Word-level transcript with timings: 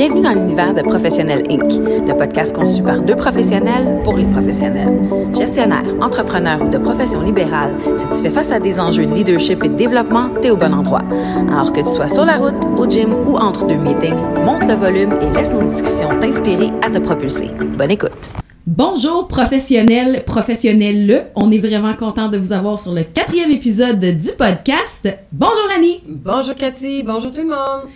Bienvenue 0.00 0.22
dans 0.22 0.32
l'univers 0.32 0.72
de 0.72 0.80
Professionnel 0.80 1.44
Inc., 1.50 1.72
le 2.08 2.16
podcast 2.16 2.56
conçu 2.56 2.82
par 2.82 3.02
deux 3.02 3.16
professionnels 3.16 4.00
pour 4.02 4.16
les 4.16 4.24
professionnels. 4.24 4.98
Gestionnaire, 5.36 5.84
entrepreneur 6.00 6.58
ou 6.62 6.70
de 6.70 6.78
profession 6.78 7.20
libérale, 7.20 7.76
si 7.94 8.08
tu 8.08 8.22
fais 8.22 8.30
face 8.30 8.50
à 8.50 8.58
des 8.58 8.80
enjeux 8.80 9.04
de 9.04 9.12
leadership 9.12 9.62
et 9.62 9.68
de 9.68 9.74
développement, 9.74 10.30
t'es 10.40 10.48
au 10.48 10.56
bon 10.56 10.72
endroit. 10.72 11.02
Alors 11.50 11.70
que 11.70 11.80
tu 11.80 11.86
sois 11.86 12.08
sur 12.08 12.24
la 12.24 12.38
route, 12.38 12.54
au 12.78 12.88
gym 12.88 13.12
ou 13.28 13.36
entre 13.36 13.66
deux 13.66 13.76
meetings, 13.76 14.16
monte 14.42 14.66
le 14.66 14.72
volume 14.72 15.18
et 15.20 15.36
laisse 15.36 15.52
nos 15.52 15.64
discussions 15.64 16.18
t'inspirer 16.18 16.70
à 16.80 16.88
te 16.88 16.96
propulser. 16.96 17.50
Bonne 17.76 17.90
écoute. 17.90 18.30
Bonjour 18.66 19.28
professionnels, 19.28 20.24
professionnels, 20.24 21.26
on 21.34 21.52
est 21.52 21.58
vraiment 21.58 21.92
content 21.92 22.28
de 22.28 22.38
vous 22.38 22.52
avoir 22.52 22.80
sur 22.80 22.94
le 22.94 23.02
quatrième 23.02 23.50
épisode 23.50 24.00
du 24.00 24.30
podcast. 24.38 25.06
Bonjour 25.30 25.68
Annie. 25.76 26.00
Bonjour 26.08 26.54
Cathy, 26.54 27.02
bonjour 27.02 27.32
tout 27.32 27.42
le 27.42 27.48
monde. 27.48 27.90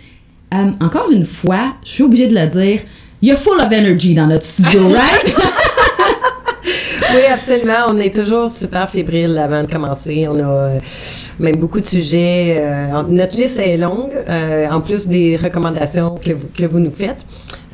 Euh, 0.53 0.71
encore 0.79 1.09
une 1.11 1.25
fois, 1.25 1.73
je 1.83 1.89
suis 1.89 2.03
obligée 2.03 2.27
de 2.27 2.35
le 2.35 2.47
dire, 2.47 2.81
you're 3.21 3.37
full 3.37 3.59
of 3.59 3.71
energy 3.71 4.13
dans 4.13 4.27
notre 4.27 4.45
studio, 4.45 4.89
right? 4.93 5.35
oui, 7.13 7.25
absolument. 7.31 7.85
On 7.89 7.97
est 7.97 8.13
toujours 8.13 8.49
super 8.49 8.89
fébrile 8.89 9.37
avant 9.37 9.63
de 9.63 9.71
commencer. 9.71 10.27
On 10.29 10.39
a 10.39 10.43
euh, 10.43 10.79
même 11.39 11.55
beaucoup 11.55 11.79
de 11.79 11.85
sujets. 11.85 12.57
Euh, 12.59 13.03
notre 13.09 13.35
liste 13.37 13.59
est 13.59 13.77
longue, 13.77 14.11
en 14.71 14.81
plus 14.81 15.07
des 15.07 15.35
recommandations 15.35 16.15
que 16.15 16.31
vous, 16.31 16.47
que 16.55 16.65
vous 16.65 16.79
nous 16.79 16.91
faites. 16.91 17.25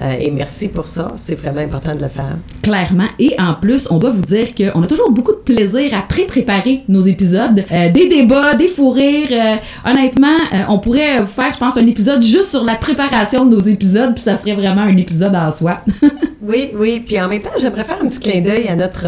Euh, 0.02 0.16
et 0.20 0.32
merci 0.32 0.68
pour 0.68 0.86
ça. 0.86 1.10
C'est 1.14 1.36
vraiment 1.36 1.62
important 1.62 1.94
de 1.94 2.02
le 2.02 2.08
faire. 2.08 2.38
Clairement. 2.62 3.08
Et 3.20 3.36
en 3.40 3.54
plus, 3.54 3.90
on 3.91 3.98
doit 3.98 4.10
vous 4.10 4.22
dire 4.22 4.55
qu'on 4.55 4.82
a 4.82 4.88
toujours 4.88 5.12
beaucoup 5.12 5.34
de 5.34 5.38
plaisir 5.38 5.94
à 5.94 6.02
pré-préparer 6.02 6.84
nos 6.88 7.02
épisodes. 7.02 7.64
Euh, 7.72 7.91
des 7.91 8.08
débats, 8.08 8.55
des 8.55 8.68
fous 8.68 8.91
rires. 8.91 9.27
Euh, 9.32 9.55
honnêtement, 9.90 10.38
on 10.70 10.80
pourrait 10.80 11.22
vous 11.22 11.27
faire, 11.27 11.52
je 11.54 11.58
pense, 11.58 11.77
un 11.77 11.86
épisode 11.86 12.24
juste 12.24 12.50
sur 12.50 12.64
la 12.64 12.76
préparation 12.76 13.46
de 13.46 13.55
nos 13.55 13.62
épisodes, 13.62 14.14
puis 14.14 14.24
ça 14.24 14.36
serait 14.36 14.55
vraiment 14.55 14.82
un 14.82 14.98
épisode 14.98 15.36
en 15.36 15.52
soi. 15.52 15.82
oui, 16.41 16.71
oui. 16.76 17.04
Puis 17.05 17.20
en 17.20 17.27
même 17.27 17.41
temps, 17.41 17.52
j'aimerais 17.60 17.84
faire 17.84 17.99
un 18.02 18.08
petit 18.08 18.20
clin 18.20 18.41
d'œil 18.41 18.68
à 18.68 18.76
notre 18.76 19.05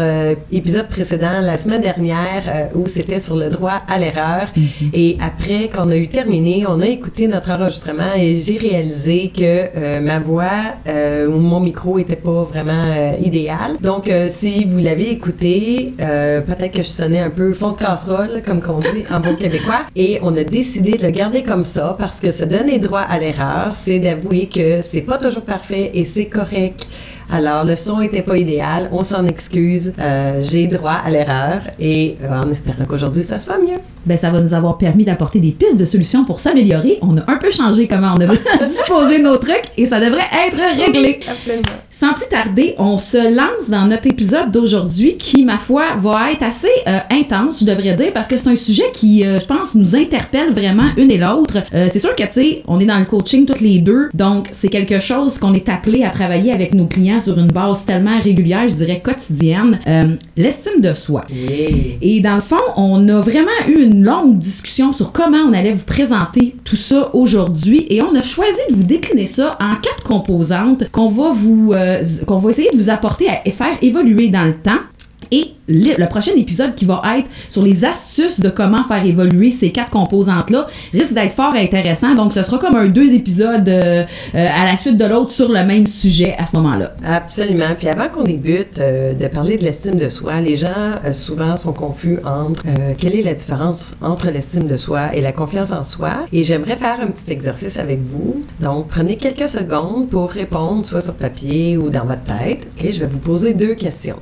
épisode 0.52 0.88
précédent, 0.88 1.40
la 1.40 1.56
semaine 1.56 1.80
dernière, 1.80 2.70
où 2.74 2.86
c'était 2.86 3.18
sur 3.18 3.36
le 3.36 3.48
droit 3.48 3.82
à 3.88 3.98
l'erreur. 3.98 4.46
Mm-hmm. 4.56 4.90
Et 4.92 5.16
après 5.20 5.68
qu'on 5.68 5.90
a 5.90 5.96
eu 5.96 6.08
terminé, 6.08 6.64
on 6.68 6.80
a 6.80 6.86
écouté 6.86 7.26
notre 7.26 7.50
enregistrement 7.50 8.14
et 8.16 8.40
j'ai 8.40 8.58
réalisé 8.58 9.32
que 9.36 10.00
ma 10.00 10.18
voix 10.18 10.74
euh, 10.86 11.26
où 11.26 11.38
mon 11.38 11.60
micro 11.60 11.98
était 11.98 12.16
pas 12.16 12.42
vraiment 12.42 12.72
euh, 12.94 13.12
idéal. 13.22 13.76
Donc, 13.80 14.08
euh, 14.08 14.28
si 14.28 14.64
vous 14.64 14.78
l'avez 14.78 15.10
écouté, 15.10 15.94
peut-être 15.98 16.72
que 16.72 16.82
je 16.82 16.88
sonnais 16.88 17.20
un 17.20 17.30
peu 17.30 17.52
fond 17.52 17.72
de 17.72 17.78
casserole, 17.78 18.42
comme 18.44 18.60
qu'on 18.60 18.80
dit 18.80 19.04
en 19.10 19.20
bon 19.20 19.34
québécois. 19.34 19.86
Et 19.96 20.18
on 20.22 20.36
a 20.36 20.44
décidé 20.44 20.92
de 20.92 21.02
le 21.02 21.10
garder 21.10 21.42
comme 21.42 21.62
ça 21.62 21.96
parce 21.98 22.20
que 22.20 22.30
se 22.30 22.44
donner 22.44 22.78
droit 22.78 23.00
à 23.00 23.18
l'erreur, 23.18 23.74
c'est 23.74 23.98
d'avouer 23.98 24.46
que 24.46 24.80
c'est 24.80 25.02
pas 25.02 25.18
toujours 25.18 25.42
parfait 25.42 25.90
et 25.94 26.04
c'est 26.04 26.26
correct. 26.26 26.86
Alors, 27.30 27.64
le 27.64 27.74
son 27.74 28.02
était 28.02 28.22
pas 28.22 28.36
idéal, 28.36 28.88
on 28.92 29.02
s'en 29.02 29.24
excuse. 29.24 29.94
J'ai 30.40 30.66
droit 30.66 31.00
à 31.04 31.10
l'erreur 31.10 31.62
et 31.80 32.16
en 32.28 32.50
espérant 32.50 32.84
qu'aujourd'hui 32.84 33.22
ça 33.22 33.38
soit 33.38 33.58
mieux 33.58 33.80
ben, 34.06 34.16
ça 34.16 34.30
va 34.30 34.40
nous 34.40 34.54
avoir 34.54 34.78
permis 34.78 35.04
d'apporter 35.04 35.40
des 35.40 35.52
pistes 35.52 35.78
de 35.78 35.84
solutions 35.84 36.24
pour 36.24 36.40
s'améliorer. 36.40 36.98
On 37.02 37.16
a 37.16 37.30
un 37.30 37.36
peu 37.36 37.50
changé 37.50 37.86
comment 37.86 38.14
on 38.16 38.20
a 38.20 38.26
disposé 38.66 39.20
nos 39.20 39.36
trucs 39.36 39.64
et 39.76 39.86
ça 39.86 40.00
devrait 40.00 40.28
être 40.46 40.56
réglé. 40.76 41.20
Absolument. 41.28 41.62
Sans 41.90 42.12
plus 42.12 42.26
tarder, 42.26 42.74
on 42.78 42.98
se 42.98 43.32
lance 43.32 43.70
dans 43.70 43.86
notre 43.86 44.08
épisode 44.08 44.50
d'aujourd'hui 44.50 45.16
qui, 45.16 45.44
ma 45.44 45.58
foi, 45.58 45.94
va 45.96 46.32
être 46.32 46.42
assez 46.42 46.66
euh, 46.88 46.98
intense, 47.08 47.60
je 47.60 47.66
devrais 47.66 47.94
dire, 47.94 48.12
parce 48.12 48.26
que 48.26 48.36
c'est 48.36 48.48
un 48.48 48.56
sujet 48.56 48.90
qui, 48.92 49.24
euh, 49.24 49.38
je 49.38 49.46
pense, 49.46 49.76
nous 49.76 49.94
interpelle 49.94 50.50
vraiment 50.50 50.88
une 50.96 51.12
et 51.12 51.18
l'autre. 51.18 51.58
Euh, 51.72 51.88
c'est 51.92 52.00
sûr 52.00 52.16
que, 52.16 52.24
tu 52.24 52.32
sais, 52.32 52.62
on 52.66 52.80
est 52.80 52.84
dans 52.84 52.98
le 52.98 53.04
coaching 53.04 53.46
toutes 53.46 53.60
les 53.60 53.78
deux, 53.78 54.08
donc 54.12 54.48
c'est 54.50 54.70
quelque 54.70 54.98
chose 54.98 55.38
qu'on 55.38 55.54
est 55.54 55.68
appelé 55.68 56.02
à 56.02 56.10
travailler 56.10 56.52
avec 56.52 56.74
nos 56.74 56.86
clients 56.86 57.20
sur 57.20 57.38
une 57.38 57.52
base 57.52 57.84
tellement 57.84 58.18
régulière, 58.20 58.68
je 58.68 58.74
dirais 58.74 59.00
quotidienne. 59.00 59.78
L'estime 60.36 60.80
de 60.80 60.94
soi. 60.94 61.24
Et 61.30 62.20
dans 62.20 62.34
le 62.34 62.40
fond, 62.40 62.56
on 62.76 63.08
a 63.08 63.20
vraiment 63.20 63.50
eu 63.68 63.84
une 63.84 63.93
longue 64.02 64.38
discussion 64.38 64.92
sur 64.92 65.12
comment 65.12 65.38
on 65.38 65.52
allait 65.52 65.72
vous 65.72 65.84
présenter 65.84 66.56
tout 66.64 66.76
ça 66.76 67.14
aujourd'hui 67.14 67.86
et 67.90 68.02
on 68.02 68.14
a 68.14 68.22
choisi 68.22 68.60
de 68.70 68.76
vous 68.76 68.82
décliner 68.82 69.26
ça 69.26 69.56
en 69.60 69.76
quatre 69.76 70.02
composantes 70.04 70.90
qu'on 70.90 71.08
va 71.08 71.32
vous 71.32 71.72
euh, 71.74 72.02
qu'on 72.26 72.38
va 72.38 72.50
essayer 72.50 72.70
de 72.70 72.76
vous 72.76 72.90
apporter 72.90 73.28
à 73.28 73.42
faire 73.50 73.76
évoluer 73.82 74.28
dans 74.28 74.44
le 74.44 74.54
temps. 74.54 74.80
Et 75.30 75.52
le, 75.68 76.06
prochain 76.06 76.32
épisode 76.36 76.74
qui 76.74 76.84
va 76.84 77.02
être 77.18 77.28
sur 77.48 77.62
les 77.62 77.84
astuces 77.84 78.40
de 78.40 78.48
comment 78.48 78.82
faire 78.84 79.04
évoluer 79.04 79.50
ces 79.50 79.72
quatre 79.72 79.90
composantes-là 79.90 80.66
risque 80.92 81.14
d'être 81.14 81.32
fort 81.32 81.54
intéressant. 81.54 82.14
Donc, 82.14 82.32
ce 82.32 82.42
sera 82.42 82.58
comme 82.58 82.76
un 82.76 82.88
deux 82.88 83.14
épisodes 83.14 83.68
euh, 83.68 84.04
euh, 84.34 84.48
à 84.48 84.66
la 84.66 84.76
suite 84.76 84.98
de 84.98 85.04
l'autre 85.04 85.30
sur 85.30 85.48
le 85.48 85.64
même 85.64 85.86
sujet 85.86 86.34
à 86.38 86.46
ce 86.46 86.56
moment-là. 86.56 86.94
Absolument. 87.04 87.74
Puis 87.78 87.88
avant 87.88 88.08
qu'on 88.08 88.24
débute 88.24 88.78
euh, 88.78 89.14
de 89.14 89.26
parler 89.28 89.56
de 89.56 89.64
l'estime 89.64 89.96
de 89.96 90.08
soi, 90.08 90.40
les 90.40 90.56
gens 90.56 90.68
souvent 91.12 91.56
sont 91.56 91.72
confus 91.72 92.18
entre 92.24 92.62
quelle 92.98 93.16
est 93.16 93.22
la 93.22 93.34
différence 93.34 93.94
entre 94.00 94.30
l'estime 94.30 94.66
de 94.66 94.76
soi 94.76 95.14
et 95.14 95.20
la 95.20 95.32
confiance 95.32 95.72
en 95.72 95.82
soi? 95.82 96.26
Et 96.32 96.44
j'aimerais 96.44 96.76
faire 96.76 97.00
un 97.00 97.06
petit 97.06 97.32
exercice 97.32 97.76
avec 97.76 98.00
vous. 98.00 98.44
Donc, 98.60 98.88
prenez 98.88 99.16
quelques 99.16 99.48
secondes 99.48 100.08
pour 100.08 100.30
répondre, 100.30 100.84
soit 100.84 101.00
sur 101.00 101.14
papier 101.14 101.76
ou 101.76 101.90
dans 101.90 102.04
votre 102.04 102.24
tête. 102.24 102.66
OK? 102.76 102.90
Je 102.90 103.00
vais 103.00 103.06
vous 103.06 103.18
poser 103.18 103.54
deux 103.54 103.74
questions. 103.74 104.16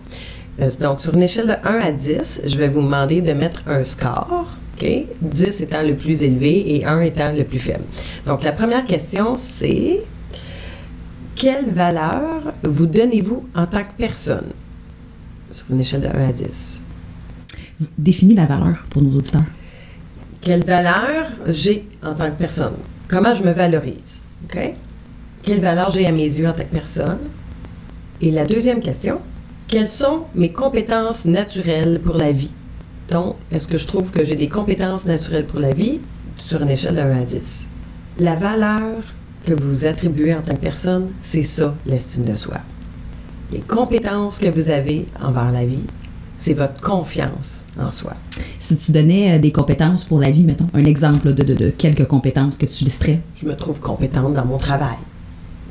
Euh, 0.62 0.70
donc, 0.80 1.00
sur 1.00 1.14
une 1.14 1.22
échelle 1.22 1.46
de 1.46 1.68
1 1.68 1.78
à 1.78 1.92
10, 1.92 2.42
je 2.44 2.56
vais 2.56 2.68
vous 2.68 2.82
demander 2.82 3.20
de 3.20 3.32
mettre 3.32 3.62
un 3.66 3.82
score. 3.82 4.46
OK? 4.76 4.86
10 5.20 5.60
étant 5.60 5.82
le 5.82 5.94
plus 5.94 6.22
élevé 6.22 6.76
et 6.76 6.84
1 6.84 7.00
étant 7.02 7.32
le 7.32 7.44
plus 7.44 7.58
faible. 7.58 7.84
Donc, 8.26 8.42
la 8.42 8.52
première 8.52 8.84
question, 8.84 9.34
c'est 9.34 10.00
quelle 11.34 11.70
valeur 11.70 12.52
vous 12.62 12.86
donnez-vous 12.86 13.44
en 13.54 13.66
tant 13.66 13.82
que 13.82 13.92
personne? 13.96 14.50
Sur 15.50 15.66
une 15.70 15.80
échelle 15.80 16.02
de 16.02 16.08
1 16.08 16.28
à 16.28 16.32
10? 16.32 16.80
Définis 17.98 18.34
la 18.34 18.46
valeur 18.46 18.84
pour 18.90 19.02
nos 19.02 19.16
auditeurs. 19.16 19.42
Quelle 20.40 20.64
valeur 20.64 21.30
j'ai 21.48 21.88
en 22.02 22.14
tant 22.14 22.30
que 22.30 22.38
personne? 22.38 22.74
Comment 23.08 23.34
je 23.34 23.42
me 23.42 23.52
valorise? 23.52 24.22
OK? 24.44 24.58
Quelle 25.42 25.60
valeur 25.60 25.90
j'ai 25.90 26.06
à 26.06 26.12
mes 26.12 26.24
yeux 26.24 26.48
en 26.48 26.52
tant 26.52 26.64
que 26.64 26.74
personne? 26.74 27.18
Et 28.20 28.30
la 28.30 28.44
deuxième 28.44 28.80
question, 28.80 29.20
quelles 29.72 29.88
sont 29.88 30.24
mes 30.34 30.52
compétences 30.52 31.24
naturelles 31.24 31.98
pour 32.04 32.18
la 32.18 32.30
vie? 32.30 32.50
Donc, 33.10 33.36
est-ce 33.50 33.66
que 33.66 33.78
je 33.78 33.86
trouve 33.86 34.10
que 34.10 34.22
j'ai 34.22 34.36
des 34.36 34.48
compétences 34.48 35.06
naturelles 35.06 35.46
pour 35.46 35.60
la 35.60 35.72
vie? 35.72 35.98
Sur 36.36 36.60
une 36.60 36.68
échelle 36.68 36.94
de 36.94 37.00
1 37.00 37.22
à 37.22 37.24
10? 37.24 37.70
La 38.18 38.34
valeur 38.34 39.02
que 39.46 39.54
vous 39.54 39.86
attribuez 39.86 40.34
en 40.34 40.42
tant 40.42 40.56
que 40.56 40.60
personne, 40.60 41.08
c'est 41.22 41.40
ça, 41.40 41.74
l'estime 41.86 42.24
de 42.24 42.34
soi. 42.34 42.58
Les 43.50 43.60
compétences 43.60 44.38
que 44.38 44.48
vous 44.48 44.68
avez 44.68 45.06
envers 45.22 45.50
la 45.50 45.64
vie, 45.64 45.86
c'est 46.36 46.52
votre 46.52 46.78
confiance 46.82 47.64
en 47.80 47.88
soi. 47.88 48.12
Si 48.60 48.76
tu 48.76 48.92
donnais 48.92 49.36
euh, 49.36 49.38
des 49.38 49.52
compétences 49.52 50.04
pour 50.04 50.20
la 50.20 50.30
vie, 50.30 50.44
mettons, 50.44 50.66
un 50.74 50.84
exemple 50.84 51.32
de, 51.32 51.54
de, 51.54 51.70
quelques 51.70 52.06
compétences 52.06 52.58
que 52.58 52.66
tu 52.66 52.84
listerais. 52.84 53.20
Je 53.36 53.46
me 53.46 53.56
trouve 53.56 53.80
compétente 53.80 54.34
dans 54.34 54.44
mon 54.44 54.58
travail. 54.58 54.98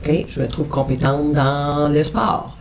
OK? 0.03 0.25
Je 0.27 0.41
me 0.41 0.47
trouve 0.47 0.69
compétente 0.69 1.33
dans 1.33 1.87
le 1.93 2.01
sport. 2.01 2.57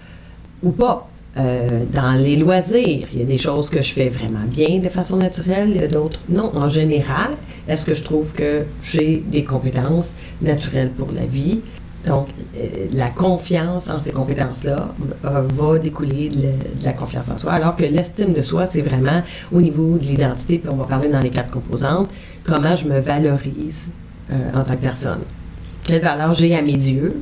Ou 0.62 0.72
pas. 0.72 1.09
Euh, 1.36 1.84
dans 1.92 2.12
les 2.12 2.36
loisirs, 2.36 3.06
il 3.12 3.18
y 3.20 3.22
a 3.22 3.24
des 3.24 3.38
choses 3.38 3.70
que 3.70 3.80
je 3.80 3.92
fais 3.92 4.08
vraiment 4.08 4.44
bien 4.46 4.78
de 4.80 4.88
façon 4.88 5.16
naturelle, 5.16 5.70
il 5.72 5.80
y 5.80 5.84
a 5.84 5.86
d'autres 5.86 6.20
non. 6.28 6.50
En 6.56 6.66
général, 6.66 7.30
est-ce 7.68 7.86
que 7.86 7.94
je 7.94 8.02
trouve 8.02 8.32
que 8.32 8.64
j'ai 8.82 9.22
des 9.24 9.44
compétences 9.44 10.10
naturelles 10.42 10.90
pour 10.90 11.12
la 11.12 11.26
vie? 11.26 11.60
Donc, 12.04 12.28
euh, 12.56 12.86
la 12.92 13.10
confiance 13.10 13.88
en 13.88 13.98
ces 13.98 14.10
compétences-là 14.10 14.88
euh, 15.24 15.42
va 15.54 15.78
découler 15.78 16.30
de, 16.30 16.84
la 16.84 16.92
confiance 16.94 17.28
en 17.28 17.36
soi, 17.36 17.52
alors 17.52 17.76
que 17.76 17.84
l'estime 17.84 18.32
de 18.32 18.42
soi, 18.42 18.66
c'est 18.66 18.80
vraiment 18.80 19.22
au 19.52 19.60
niveau 19.60 19.98
de 19.98 20.04
l'identité, 20.04 20.58
puis 20.58 20.70
on 20.72 20.76
va 20.76 20.86
parler 20.86 21.10
dans 21.10 21.20
les 21.20 21.30
quatre 21.30 21.50
composantes, 21.50 22.08
comment 22.42 22.74
je 22.74 22.86
me 22.86 22.98
valorise 22.98 23.90
en 24.54 24.62
tant 24.62 24.74
que 24.74 24.82
personne. 24.82 25.20
Quelle 25.82 26.02
valeur 26.02 26.32
j'ai 26.32 26.56
à 26.56 26.62
mes 26.62 26.72
yeux? 26.72 27.20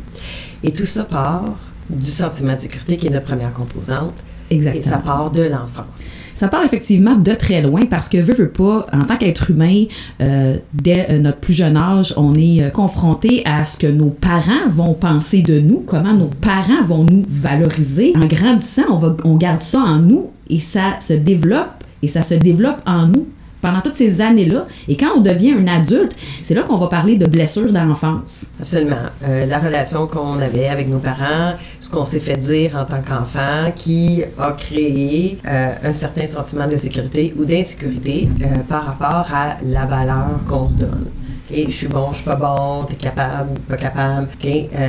Et 0.62 0.73
tout 0.73 0.85
ça 0.85 1.05
part 1.05 1.56
du 1.90 2.11
sentiment 2.11 2.55
de 2.55 2.58
sécurité 2.58 2.96
qui 2.96 3.06
est 3.06 3.11
notre 3.11 3.26
première 3.26 3.52
composante. 3.52 4.14
Exactement. 4.50 4.85
Et 4.85 4.88
ça 4.88 4.99
part 4.99 5.31
de 5.31 5.43
l'enfance. 5.43 6.17
Ça 6.35 6.49
part 6.49 6.64
effectivement 6.64 7.17
de 7.17 7.32
très 7.32 7.61
loin 7.61 7.82
parce 7.90 8.08
que, 8.08 8.19
veut, 8.19 8.35
veut 8.35 8.49
pas, 8.49 8.87
en 8.93 9.05
tant 9.05 9.17
qu'être 9.17 9.50
humain, 9.50 9.85
euh, 10.20 10.56
dès 10.73 11.11
euh, 11.11 11.19
notre 11.19 11.38
plus 11.38 11.55
jeune 11.55 11.76
âge, 11.76 12.14
on 12.17 12.35
est 12.35 12.62
euh, 12.62 12.70
confronté 12.70 13.43
à 13.44 13.64
ce 13.64 13.76
que 13.76 13.87
nos 13.87 14.11
parents 14.11 14.69
vont 14.69 14.94
penser 14.94 15.43
de 15.43 15.58
nous, 15.61 15.81
comment 15.81 16.14
nos 16.14 16.31
parents 16.40 16.82
vont 16.82 17.05
nous 17.05 17.25
valoriser. 17.29 18.14
En 18.17 18.26
grandissant, 18.26 18.85
on, 18.90 18.96
va, 18.96 19.17
on 19.25 19.35
garde 19.35 19.61
ça 19.61 19.81
en 19.81 19.99
nous 19.99 20.31
et 20.49 20.61
ça 20.61 20.99
se 21.00 21.12
développe 21.12 21.85
et 22.02 22.08
ça 22.08 22.23
se 22.23 22.35
développe 22.35 22.81
en 22.87 23.06
nous 23.06 23.26
pendant 23.61 23.81
toutes 23.81 23.97
ces 23.97 24.21
années-là. 24.21 24.67
Et 24.89 24.97
quand 24.97 25.17
on 25.17 25.21
devient 25.21 25.53
un 25.53 25.67
adulte, 25.67 26.15
c'est 26.43 26.55
là 26.55 26.63
qu'on 26.63 26.79
va 26.79 26.89
parler 26.89 27.17
de 27.17 27.27
blessures 27.27 27.73
d'enfance. 27.73 28.47
Absolument. 28.61 28.97
Euh, 29.25 29.47
la 29.47 29.59
relation 29.59 30.07
qu'on 30.07 30.41
avait 30.41 30.69
avec 30.69 30.89
nos 30.89 30.99
parents, 30.99 31.55
ce 31.81 31.91
qu'on 31.91 32.05
s'est 32.05 32.21
fait 32.21 32.37
dire 32.37 32.77
en 32.77 32.85
tant 32.85 33.01
qu'enfant, 33.03 33.73
qui 33.75 34.23
a 34.39 34.53
créé 34.53 35.39
euh, 35.47 35.73
un 35.85 35.93
certain 35.93 36.27
sentiment 36.27 36.69
de 36.69 36.77
sécurité 36.77 37.35
ou 37.39 37.45
d'insécurité 37.45 38.29
euh, 38.43 38.59
par 38.69 38.85
rapport 38.85 39.35
à 39.35 39.57
la 39.65 39.87
valeur 39.87 40.41
qu'on 40.49 40.69
se 40.69 40.75
donne. 40.75 41.07
OK, 41.51 41.57
je 41.67 41.71
suis 41.71 41.89
bon, 41.89 42.09
je 42.11 42.17
suis 42.17 42.25
pas 42.25 42.37
bon, 42.37 42.85
t'es 42.85 42.97
capable, 42.97 43.59
pas 43.69 43.77
capable. 43.77 44.29
OK, 44.35 44.47
euh, 44.47 44.89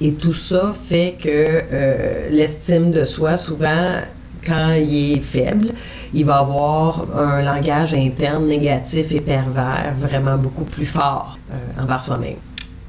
et, 0.00 0.12
tout 0.12 0.32
ça 0.32 0.72
fait 0.88 1.16
que 1.20 2.30
l'estime 2.30 2.92
de 2.92 3.04
soi, 3.04 3.36
souvent, 3.36 3.98
quand 4.46 4.72
il 4.74 5.18
est 5.18 5.20
faible, 5.20 5.68
il 6.12 6.24
va 6.24 6.38
avoir 6.38 7.06
un 7.16 7.42
langage 7.42 7.94
interne 7.94 8.46
négatif 8.46 9.12
et 9.12 9.20
pervers 9.20 9.94
vraiment 9.98 10.36
beaucoup 10.36 10.64
plus 10.64 10.86
fort 10.86 11.38
euh, 11.50 11.82
envers 11.82 12.00
soi-même. 12.00 12.36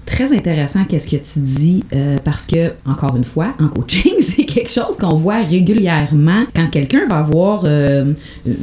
Très 0.06 0.34
intéressant 0.34 0.86
qu'est-ce 0.86 1.10
que 1.10 1.16
tu 1.16 1.40
dis 1.40 1.84
euh, 1.94 2.18
parce 2.24 2.46
que 2.46 2.74
encore 2.86 3.16
une 3.16 3.24
fois 3.24 3.54
en 3.60 3.68
coaching 3.68 4.14
quelque 4.56 4.72
chose 4.72 4.96
qu'on 4.98 5.16
voit 5.16 5.42
régulièrement 5.42 6.44
quand 6.56 6.70
quelqu'un 6.72 7.02
va 7.10 7.18
avoir 7.18 7.64
euh, 7.66 8.14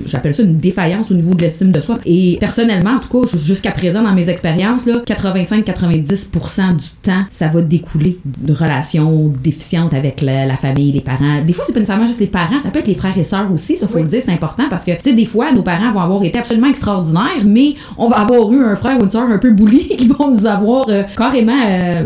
j'appelle 0.07 0.33
ça 0.35 0.43
une 0.43 0.59
défaillance 0.59 1.11
au 1.11 1.15
niveau 1.15 1.35
de 1.35 1.43
l'estime 1.43 1.71
de 1.71 1.81
soi 1.81 1.99
et 2.07 2.39
personnellement 2.41 2.93
en 2.93 2.99
tout 2.99 3.11
cas 3.23 3.29
jusqu'à 3.37 3.73
présent 3.73 4.03
dans 4.03 4.13
mes 4.15 4.29
expériences 4.31 4.87
là 4.87 5.03
85-90% 5.07 6.77
du 6.77 6.85
temps 7.03 7.23
ça 7.31 7.49
va 7.49 7.61
découler 7.61 8.19
de 8.25 8.53
relations 8.53 9.33
déficientes 9.43 9.95
avec 9.95 10.21
la, 10.23 10.47
la 10.47 10.57
famille 10.57 10.93
les 10.93 11.01
parents 11.01 11.43
des 11.47 11.53
fois 11.53 11.65
c'est 11.67 11.73
pas 11.73 11.81
nécessairement 11.81 12.07
juste 12.07 12.21
les 12.21 12.27
parents 12.27 12.59
ça 12.59 12.71
peut 12.71 12.79
être 12.79 12.87
les 12.89 12.95
frères 12.95 13.17
et 13.17 13.25
sœurs 13.25 13.51
aussi 13.53 13.77
ça 13.77 13.87
faut 13.87 13.97
Oui. 13.97 14.03
le 14.03 14.09
dire 14.09 14.23
c'est 14.25 14.33
important 14.33 14.65
parce 14.71 14.85
que 14.85 14.93
tu 14.93 15.01
sais 15.05 15.13
des 15.13 15.27
fois 15.27 15.53
nos 15.53 15.63
parents 15.63 15.93
vont 15.93 16.01
avoir 16.01 16.25
été 16.25 16.39
absolument 16.39 16.69
extraordinaires 16.69 17.45
mais 17.45 17.75
on 17.99 18.09
va 18.09 18.21
avoir 18.21 18.51
eu 18.53 18.65
un 18.65 18.75
frère 18.77 18.99
ou 18.99 19.05
une 19.05 19.11
sœur 19.11 19.29
un 19.31 19.39
peu 19.39 19.51
bully 19.51 19.89
qui 19.99 20.07
vont 20.07 20.31
nous 20.31 20.47
avoir 20.47 20.89
euh, 20.89 21.03
carrément 21.17 21.53
euh, 21.67 22.05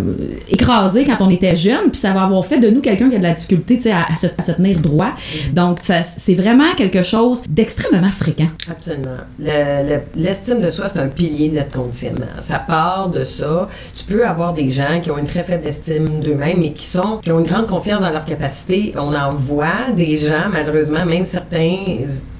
écrasés 0.48 1.04
quand 1.04 1.16
on 1.20 1.30
était 1.30 1.54
jeune 1.54 1.90
puis 1.92 2.00
ça 2.00 2.12
va 2.12 2.22
avoir 2.24 2.44
fait 2.44 2.58
de 2.58 2.68
nous 2.68 2.80
quelqu'un 2.80 3.08
qui 3.08 3.14
a 3.14 3.18
de 3.18 3.22
la 3.22 3.32
difficulté 3.32 3.75
à, 3.86 4.04
à 4.12 4.16
se, 4.16 4.26
à 4.38 4.42
se 4.42 4.52
tenir 4.52 4.78
droit 4.80 5.12
donc 5.52 5.78
ça, 5.82 6.02
c'est 6.02 6.34
vraiment 6.34 6.74
quelque 6.76 7.02
chose 7.02 7.42
d'extrêmement 7.48 8.10
fréquent 8.10 8.48
Absolument. 8.70 9.16
Le- 9.38 9.88
le- 9.88 10.00
L'estime 10.16 10.60
de 10.60 10.70
soi, 10.70 10.88
c'est 10.88 10.98
un 10.98 11.08
pilier 11.08 11.48
de 11.48 11.56
notre 11.56 11.70
conditionnement. 11.70 12.26
Ça 12.38 12.58
part 12.58 13.08
de 13.10 13.22
ça. 13.22 13.68
Tu 13.94 14.04
peux 14.04 14.26
avoir 14.26 14.54
des 14.54 14.70
gens 14.70 15.00
qui 15.02 15.10
ont 15.10 15.18
une 15.18 15.26
très 15.26 15.44
faible 15.44 15.66
estime 15.66 16.20
d'eux-mêmes 16.20 16.62
et 16.62 16.72
qui 16.72 16.86
sont 16.86 17.18
qui 17.22 17.30
ont 17.32 17.38
une 17.40 17.46
grande 17.46 17.66
confiance 17.66 18.00
dans 18.00 18.10
leurs 18.10 18.24
capacités. 18.24 18.92
On 18.96 19.14
en 19.14 19.30
voit 19.30 19.90
des 19.96 20.16
gens, 20.18 20.48
malheureusement, 20.52 21.04
même 21.04 21.24
certains 21.24 21.86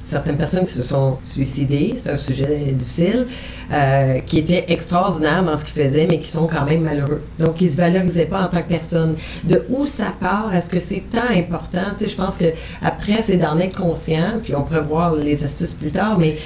certaines 0.07 0.37
personnes 0.37 0.65
qui 0.65 0.73
se 0.73 0.83
sont 0.83 1.19
suicidées, 1.21 1.95
c'est 1.97 2.11
un 2.11 2.17
sujet 2.17 2.73
difficile, 2.73 3.27
euh, 3.73 4.21
qui 4.21 4.39
étaient 4.39 4.65
extraordinaires 4.69 5.45
dans 5.45 5.57
ce 5.57 5.65
qu'ils 5.65 5.83
faisaient, 5.83 6.07
mais 6.09 6.21
qui 6.21 6.29
sont 6.29 6.47
quand 6.47 6.65
même 6.65 6.83
malheureux. 6.83 7.23
Donc, 7.41 7.61
ils 7.61 7.65
ne 7.65 7.71
se 7.71 7.77
valorisaient 7.77 8.27
pas 8.27 8.43
en 8.43 8.49
tant 8.49 8.63
que 8.63 8.69
personne. 8.69 9.17
De 9.43 9.65
où 9.69 9.85
ça 9.85 10.13
part? 10.21 10.55
Est-ce 10.55 10.71
que 10.71 10.79
c'est 10.79 11.03
tant 11.11 11.29
important? 11.35 11.81
Tu 11.99 12.05
sais, 12.05 12.11
je 12.11 12.17
pense 12.17 12.39
que 12.39 12.45
après, 12.81 13.21
c'est 13.23 13.37
d'en 13.37 13.59
être 13.59 13.77
conscient, 13.77 14.35
puis 14.43 14.55
on 14.55 14.63
pourrait 14.63 14.83
voir 14.83 15.17
les 15.17 15.43
astuces 15.43 15.73
plus 15.73 15.91
tard, 15.91 16.17
mais 16.19 16.37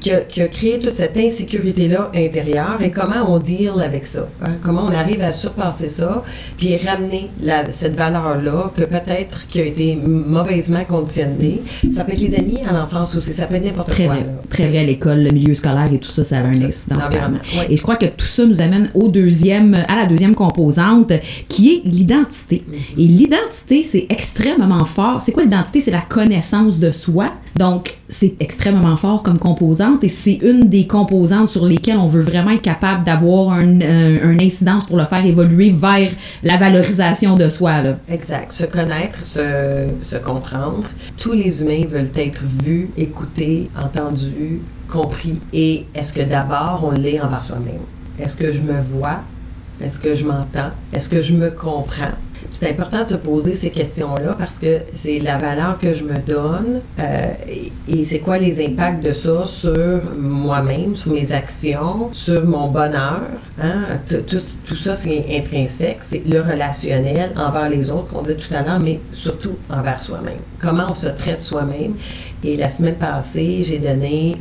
qui 0.00 0.10
a, 0.10 0.48
créé 0.48 0.78
toute 0.78 0.94
cette 0.94 1.16
insécurité-là 1.16 2.10
intérieure 2.14 2.80
et 2.80 2.90
comment 2.90 3.30
on 3.30 3.38
deal 3.38 3.72
avec 3.82 4.06
ça? 4.06 4.26
hein? 4.42 4.52
Comment 4.62 4.84
on 4.86 4.94
arrive 4.94 5.20
à 5.20 5.32
surpasser 5.32 5.88
ça, 5.88 6.22
puis 6.56 6.76
ramener 6.78 7.28
cette 7.68 7.96
valeur-là 7.96 8.70
que 8.74 8.84
peut-être 8.84 9.46
qui 9.48 9.60
a 9.60 9.64
été 9.64 9.94
mauvaisement 9.94 10.84
conditionnée. 10.84 11.62
Ça 11.94 12.04
peut 12.04 12.12
être 12.12 12.20
les 12.20 12.34
amis 12.34 12.60
à 12.66 12.72
l'enfance 12.94 13.14
aussi, 13.16 13.32
ça 13.32 13.46
peut 13.46 13.54
être 13.56 13.64
n'importe 13.64 13.90
Très 13.90 14.06
quoi. 14.06 14.14
vrai. 14.14 14.26
Très 14.48 14.68
vrai, 14.68 14.84
l'école, 14.84 15.22
le 15.22 15.30
milieu 15.30 15.54
scolaire 15.54 15.92
et 15.92 15.98
tout 15.98 16.08
ça, 16.08 16.24
ça 16.24 16.38
a 16.38 16.40
un 16.40 16.54
Ça, 16.54 16.66
incidence 16.66 17.04
ouais. 17.08 17.66
Et 17.70 17.76
je 17.76 17.82
crois 17.82 17.96
que 17.96 18.06
tout 18.06 18.26
ça 18.26 18.46
nous 18.46 18.60
amène 18.60 18.90
au 18.94 19.08
deuxième, 19.08 19.74
à 19.74 19.96
la 19.96 20.06
deuxième 20.06 20.34
composante, 20.34 21.12
qui 21.48 21.74
est 21.74 21.82
l'identité. 21.84 22.64
Mm-hmm. 22.68 23.00
Et 23.02 23.06
l'identité, 23.06 23.82
c'est 23.82 24.06
extrêmement 24.08 24.84
fort. 24.84 25.20
C'est 25.20 25.32
quoi 25.32 25.42
l'identité? 25.42 25.80
C'est 25.80 25.90
la 25.90 26.00
connaissance 26.00 26.78
de 26.78 26.90
soi. 26.90 27.32
Donc, 27.58 27.96
c'est 28.08 28.34
extrêmement 28.40 28.96
fort 28.96 29.22
comme 29.22 29.38
composante 29.38 30.04
et 30.04 30.08
c'est 30.08 30.38
une 30.42 30.68
des 30.68 30.86
composantes 30.86 31.48
sur 31.48 31.64
lesquelles 31.64 31.96
on 31.96 32.06
veut 32.06 32.20
vraiment 32.20 32.50
être 32.50 32.62
capable 32.62 33.04
d'avoir 33.04 33.52
un, 33.52 33.80
un, 33.80 34.22
un 34.22 34.38
incidence 34.38 34.86
pour 34.86 34.96
le 34.96 35.04
faire 35.04 35.24
évoluer 35.24 35.70
vers 35.70 36.10
la 36.42 36.56
valorisation 36.56 37.34
de 37.36 37.48
soi. 37.48 37.82
Exact. 38.08 38.50
Se 38.52 38.64
connaître, 38.64 39.24
se, 39.24 39.88
se 40.00 40.16
comprendre. 40.16 40.84
Tous 41.16 41.32
les 41.32 41.62
humains 41.62 41.86
veulent 41.88 42.10
être 42.14 42.42
vus, 42.64 42.90
écoutés, 42.96 43.70
entendus, 43.76 44.60
compris. 44.88 45.40
Et 45.52 45.86
est-ce 45.94 46.12
que 46.12 46.22
d'abord 46.22 46.82
on 46.84 46.90
l'est 46.92 47.20
envers 47.20 47.42
soi-même? 47.42 47.80
Est-ce 48.20 48.36
que 48.36 48.52
je 48.52 48.60
me 48.60 48.80
vois? 48.80 49.20
Est-ce 49.82 49.98
que 49.98 50.14
je 50.14 50.24
m'entends? 50.24 50.70
Est-ce 50.92 51.08
que 51.08 51.20
je 51.20 51.34
me 51.34 51.50
comprends? 51.50 52.14
C'est 52.50 52.70
important 52.70 53.02
de 53.02 53.08
se 53.08 53.16
poser 53.16 53.52
ces 53.54 53.70
questions-là 53.70 54.34
parce 54.38 54.58
que 54.58 54.80
c'est 54.92 55.18
la 55.18 55.38
valeur 55.38 55.78
que 55.78 55.94
je 55.94 56.04
me 56.04 56.18
donne 56.18 56.80
euh, 57.00 57.32
et, 57.88 58.04
c'est 58.04 58.20
quoi 58.20 58.38
les 58.38 58.64
impacts 58.64 59.02
de 59.02 59.12
ça 59.12 59.44
sur 59.44 60.00
moi-même, 60.16 60.94
sur 60.94 61.12
mes 61.12 61.32
actions, 61.32 62.10
sur 62.12 62.44
mon 62.44 62.68
bonheur. 62.68 63.22
Hein? 63.60 63.98
Tout, 64.06 64.74
ça, 64.76 64.94
c'est 64.94 65.24
intrinsèque. 65.30 65.98
C'est 66.02 66.22
le 66.26 66.40
relationnel 66.40 67.32
envers 67.36 67.68
les 67.68 67.90
autres 67.90 68.12
qu'on 68.12 68.22
disait 68.22 68.36
tout 68.36 68.54
à 68.54 68.62
l'heure, 68.62 68.78
mais 68.78 69.00
surtout 69.10 69.56
envers 69.68 70.00
soi-même. 70.00 70.38
Comment 70.60 70.86
on 70.90 70.92
se 70.92 71.08
traite 71.08 71.40
soi-même. 71.40 71.94
Et 72.46 72.56
la 72.56 72.68
semaine 72.68 72.94
passée, 72.94 73.64
j'ai 73.64 73.80
donné 73.80 74.36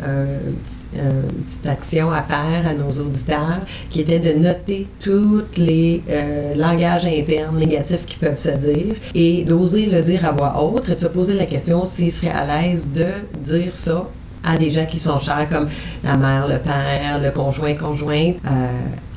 une 0.94 1.44
petite 1.44 1.68
action 1.68 2.12
à 2.12 2.22
faire 2.22 2.68
à 2.68 2.74
nos 2.76 2.92
auditeurs 2.92 3.62
qui 3.90 4.02
était 4.02 4.20
de 4.20 4.34
noter 4.38 4.86
tous 5.00 5.42
les 5.58 6.04
euh, 6.08 6.54
langages 6.54 7.08
internes 7.08 7.58
négatifs 7.58 8.06
qui 8.06 8.18
peuvent 8.18 8.38
se 8.38 8.52
dire 8.52 8.94
et 9.16 9.44
d'oser 9.44 9.88
le 9.88 10.02
dire 10.04 10.24
à 10.24 10.32
voix 10.32 10.64
haute 10.64 10.88
et 10.88 10.94
de 10.94 11.00
se 11.00 11.08
poser 11.08 11.34
la 11.34 11.48
question 11.48 11.84
s'ils 11.84 12.12
seraient 12.12 12.30
à 12.30 12.46
l'aise 12.46 12.88
de 12.94 13.08
dire 13.44 13.76
ça 13.76 14.08
à 14.46 14.58
des 14.58 14.70
gens 14.72 14.86
qui 14.86 15.00
sont 15.00 15.20
chers 15.20 15.48
comme 15.50 15.68
la 16.04 16.16
mère, 16.16 16.48
le 16.48 16.60
père, 16.60 17.20
le 17.22 17.32
conjoint, 17.32 17.74
conjointe. 17.74 18.36
Euh, 18.46 18.68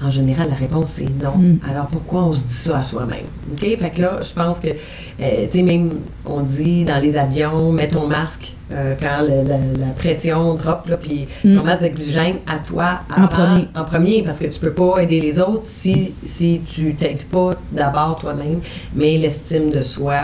en 0.05 0.11
général, 0.11 0.49
la 0.49 0.55
réponse 0.57 0.89
c'est 0.91 1.09
non. 1.23 1.37
Mm. 1.37 1.59
Alors 1.69 1.87
pourquoi 1.87 2.25
on 2.25 2.33
se 2.33 2.45
dit 2.45 2.55
ça 2.55 2.79
à 2.79 2.83
soi-même? 2.83 3.27
OK? 3.53 3.61
Fait 3.79 3.91
que 3.91 4.01
là, 4.03 4.19
je 4.23 4.33
pense 4.33 4.61
que, 4.61 4.69
euh, 4.69 5.45
tu 5.47 5.51
sais, 5.51 5.63
même 5.63 5.91
on 6.25 6.41
dit 6.41 6.85
dans 6.85 7.01
les 7.03 7.17
avions, 7.17 7.73
mets 7.73 7.89
ton 7.89 8.07
masque 8.07 8.55
euh, 8.73 8.95
quand 9.01 9.23
le- 9.23 9.49
la, 9.49 9.57
la 9.87 9.93
pression 9.97 10.55
drop, 10.55 10.87
là, 10.89 10.97
puis 10.99 11.27
Mm. 11.45 11.57
ton 11.57 11.65
masque 11.65 11.83
d'oxygène 11.83 12.37
à 12.47 12.59
toi 12.59 13.01
En 13.11 13.23
avant- 13.25 13.29
premier. 13.29 13.69
en 13.75 13.85
premier, 13.85 14.23
parce 14.23 14.39
que 14.39 14.47
tu 14.47 14.61
peux 14.61 14.73
pas 14.73 14.99
aider 15.03 15.21
les 15.21 15.41
autres 15.41 15.65
si, 15.65 16.13
si 16.23 16.61
tu 16.65 16.95
t'aides 16.95 17.25
pas 17.25 17.51
d'abord 17.73 18.17
toi-même, 18.21 18.61
mais 18.95 19.17
l'estime 19.19 19.71
de 19.71 19.83
soi 19.83 20.19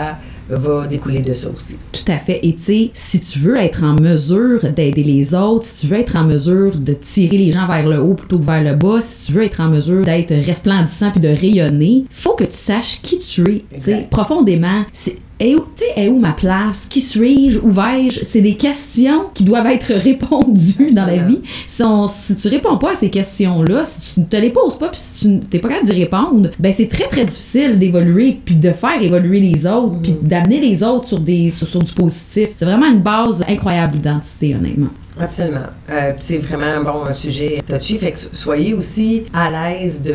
va 0.49 0.87
découler 0.87 1.19
de 1.19 1.33
ça 1.33 1.47
aussi. 1.55 1.75
Tout 1.91 2.11
à 2.11 2.17
fait. 2.17 2.39
Et 2.43 2.53
tu 2.55 2.61
sais, 2.61 2.91
si 2.93 3.19
tu 3.19 3.39
veux 3.39 3.57
être 3.57 3.83
en 3.83 3.95
mesure 3.99 4.61
d'aider 4.71 5.03
les 5.03 5.33
autres, 5.33 5.65
si 5.65 5.81
tu 5.81 5.87
veux 5.93 5.99
être 5.99 6.15
en 6.15 6.23
mesure 6.23 6.75
de 6.75 6.93
tirer 6.93 7.37
les 7.37 7.51
gens 7.51 7.67
vers 7.67 7.87
le 7.87 7.99
haut 8.01 8.13
plutôt 8.13 8.39
que 8.39 8.45
vers 8.45 8.63
le 8.63 8.75
bas, 8.75 9.01
si 9.01 9.25
tu 9.25 9.31
veux 9.33 9.43
être 9.43 9.59
en 9.61 9.69
mesure 9.69 10.03
d'être 10.03 10.33
resplendissant 10.45 11.11
puis 11.11 11.21
de 11.21 11.29
rayonner, 11.29 12.05
faut 12.11 12.33
que 12.33 12.43
tu 12.43 12.53
saches 12.53 12.99
qui 13.01 13.19
tu 13.19 13.41
es. 13.41 13.45
Tu 13.45 13.81
sais, 13.81 13.91
Exact. 13.91 14.09
profondément. 14.09 14.83
C'est 14.93 15.17
est 15.39 15.55
où, 15.55 15.65
tu 15.75 15.83
sais, 15.83 15.93
est 15.97 16.07
où 16.07 16.17
ma 16.17 16.31
place? 16.31 16.87
Qui 16.89 17.01
suis-je? 17.01 17.59
Où 17.59 17.69
vais-je? 17.69 18.21
C'est 18.25 18.41
des 18.41 18.55
questions 18.55 19.25
qui 19.33 19.43
doivent 19.43 19.67
être 19.67 19.93
répondues 19.93 20.91
dans 20.91 21.05
la 21.05 21.17
vie. 21.17 21.41
Si, 21.67 21.83
on, 21.83 22.07
si 22.07 22.35
tu 22.35 22.47
réponds 22.47 22.77
pas 22.77 22.91
à 22.91 22.95
ces 22.95 23.09
questions-là, 23.09 23.85
si 23.85 24.13
tu 24.13 24.19
ne 24.21 24.25
te 24.25 24.37
les 24.37 24.49
poses 24.49 24.77
pas, 24.77 24.89
puis 24.89 24.99
si 25.01 25.21
tu 25.21 25.27
n'es 25.27 25.59
pas 25.59 25.69
capable 25.69 25.87
d'y 25.87 25.93
répondre, 25.93 26.49
ben 26.59 26.71
c'est 26.71 26.87
très 26.87 27.07
très 27.07 27.25
difficile 27.25 27.77
d'évoluer, 27.77 28.39
puis 28.43 28.55
de 28.55 28.71
faire 28.71 29.01
évoluer 29.01 29.39
les 29.39 29.65
autres, 29.65 30.01
puis 30.01 30.15
d'amener 30.21 30.59
les 30.59 30.83
autres 30.83 31.07
sur, 31.07 31.19
des, 31.19 31.51
sur, 31.51 31.67
sur 31.67 31.83
du 31.83 31.93
positif. 31.93 32.49
C'est 32.55 32.65
vraiment 32.65 32.87
une 32.87 33.01
base 33.01 33.43
incroyable 33.47 33.93
d'identité, 33.93 34.55
honnêtement. 34.55 34.89
Absolument. 35.19 35.67
Euh, 35.89 36.13
c'est 36.17 36.37
vraiment 36.39 36.83
bon 36.83 37.05
un 37.05 37.13
sujet 37.13 37.61
touchy. 37.67 37.97
Fait 37.97 38.11
que 38.11 38.17
so- 38.17 38.29
soyez 38.33 38.73
aussi 38.73 39.23
à 39.33 39.49
l'aise 39.49 40.01
de, 40.01 40.13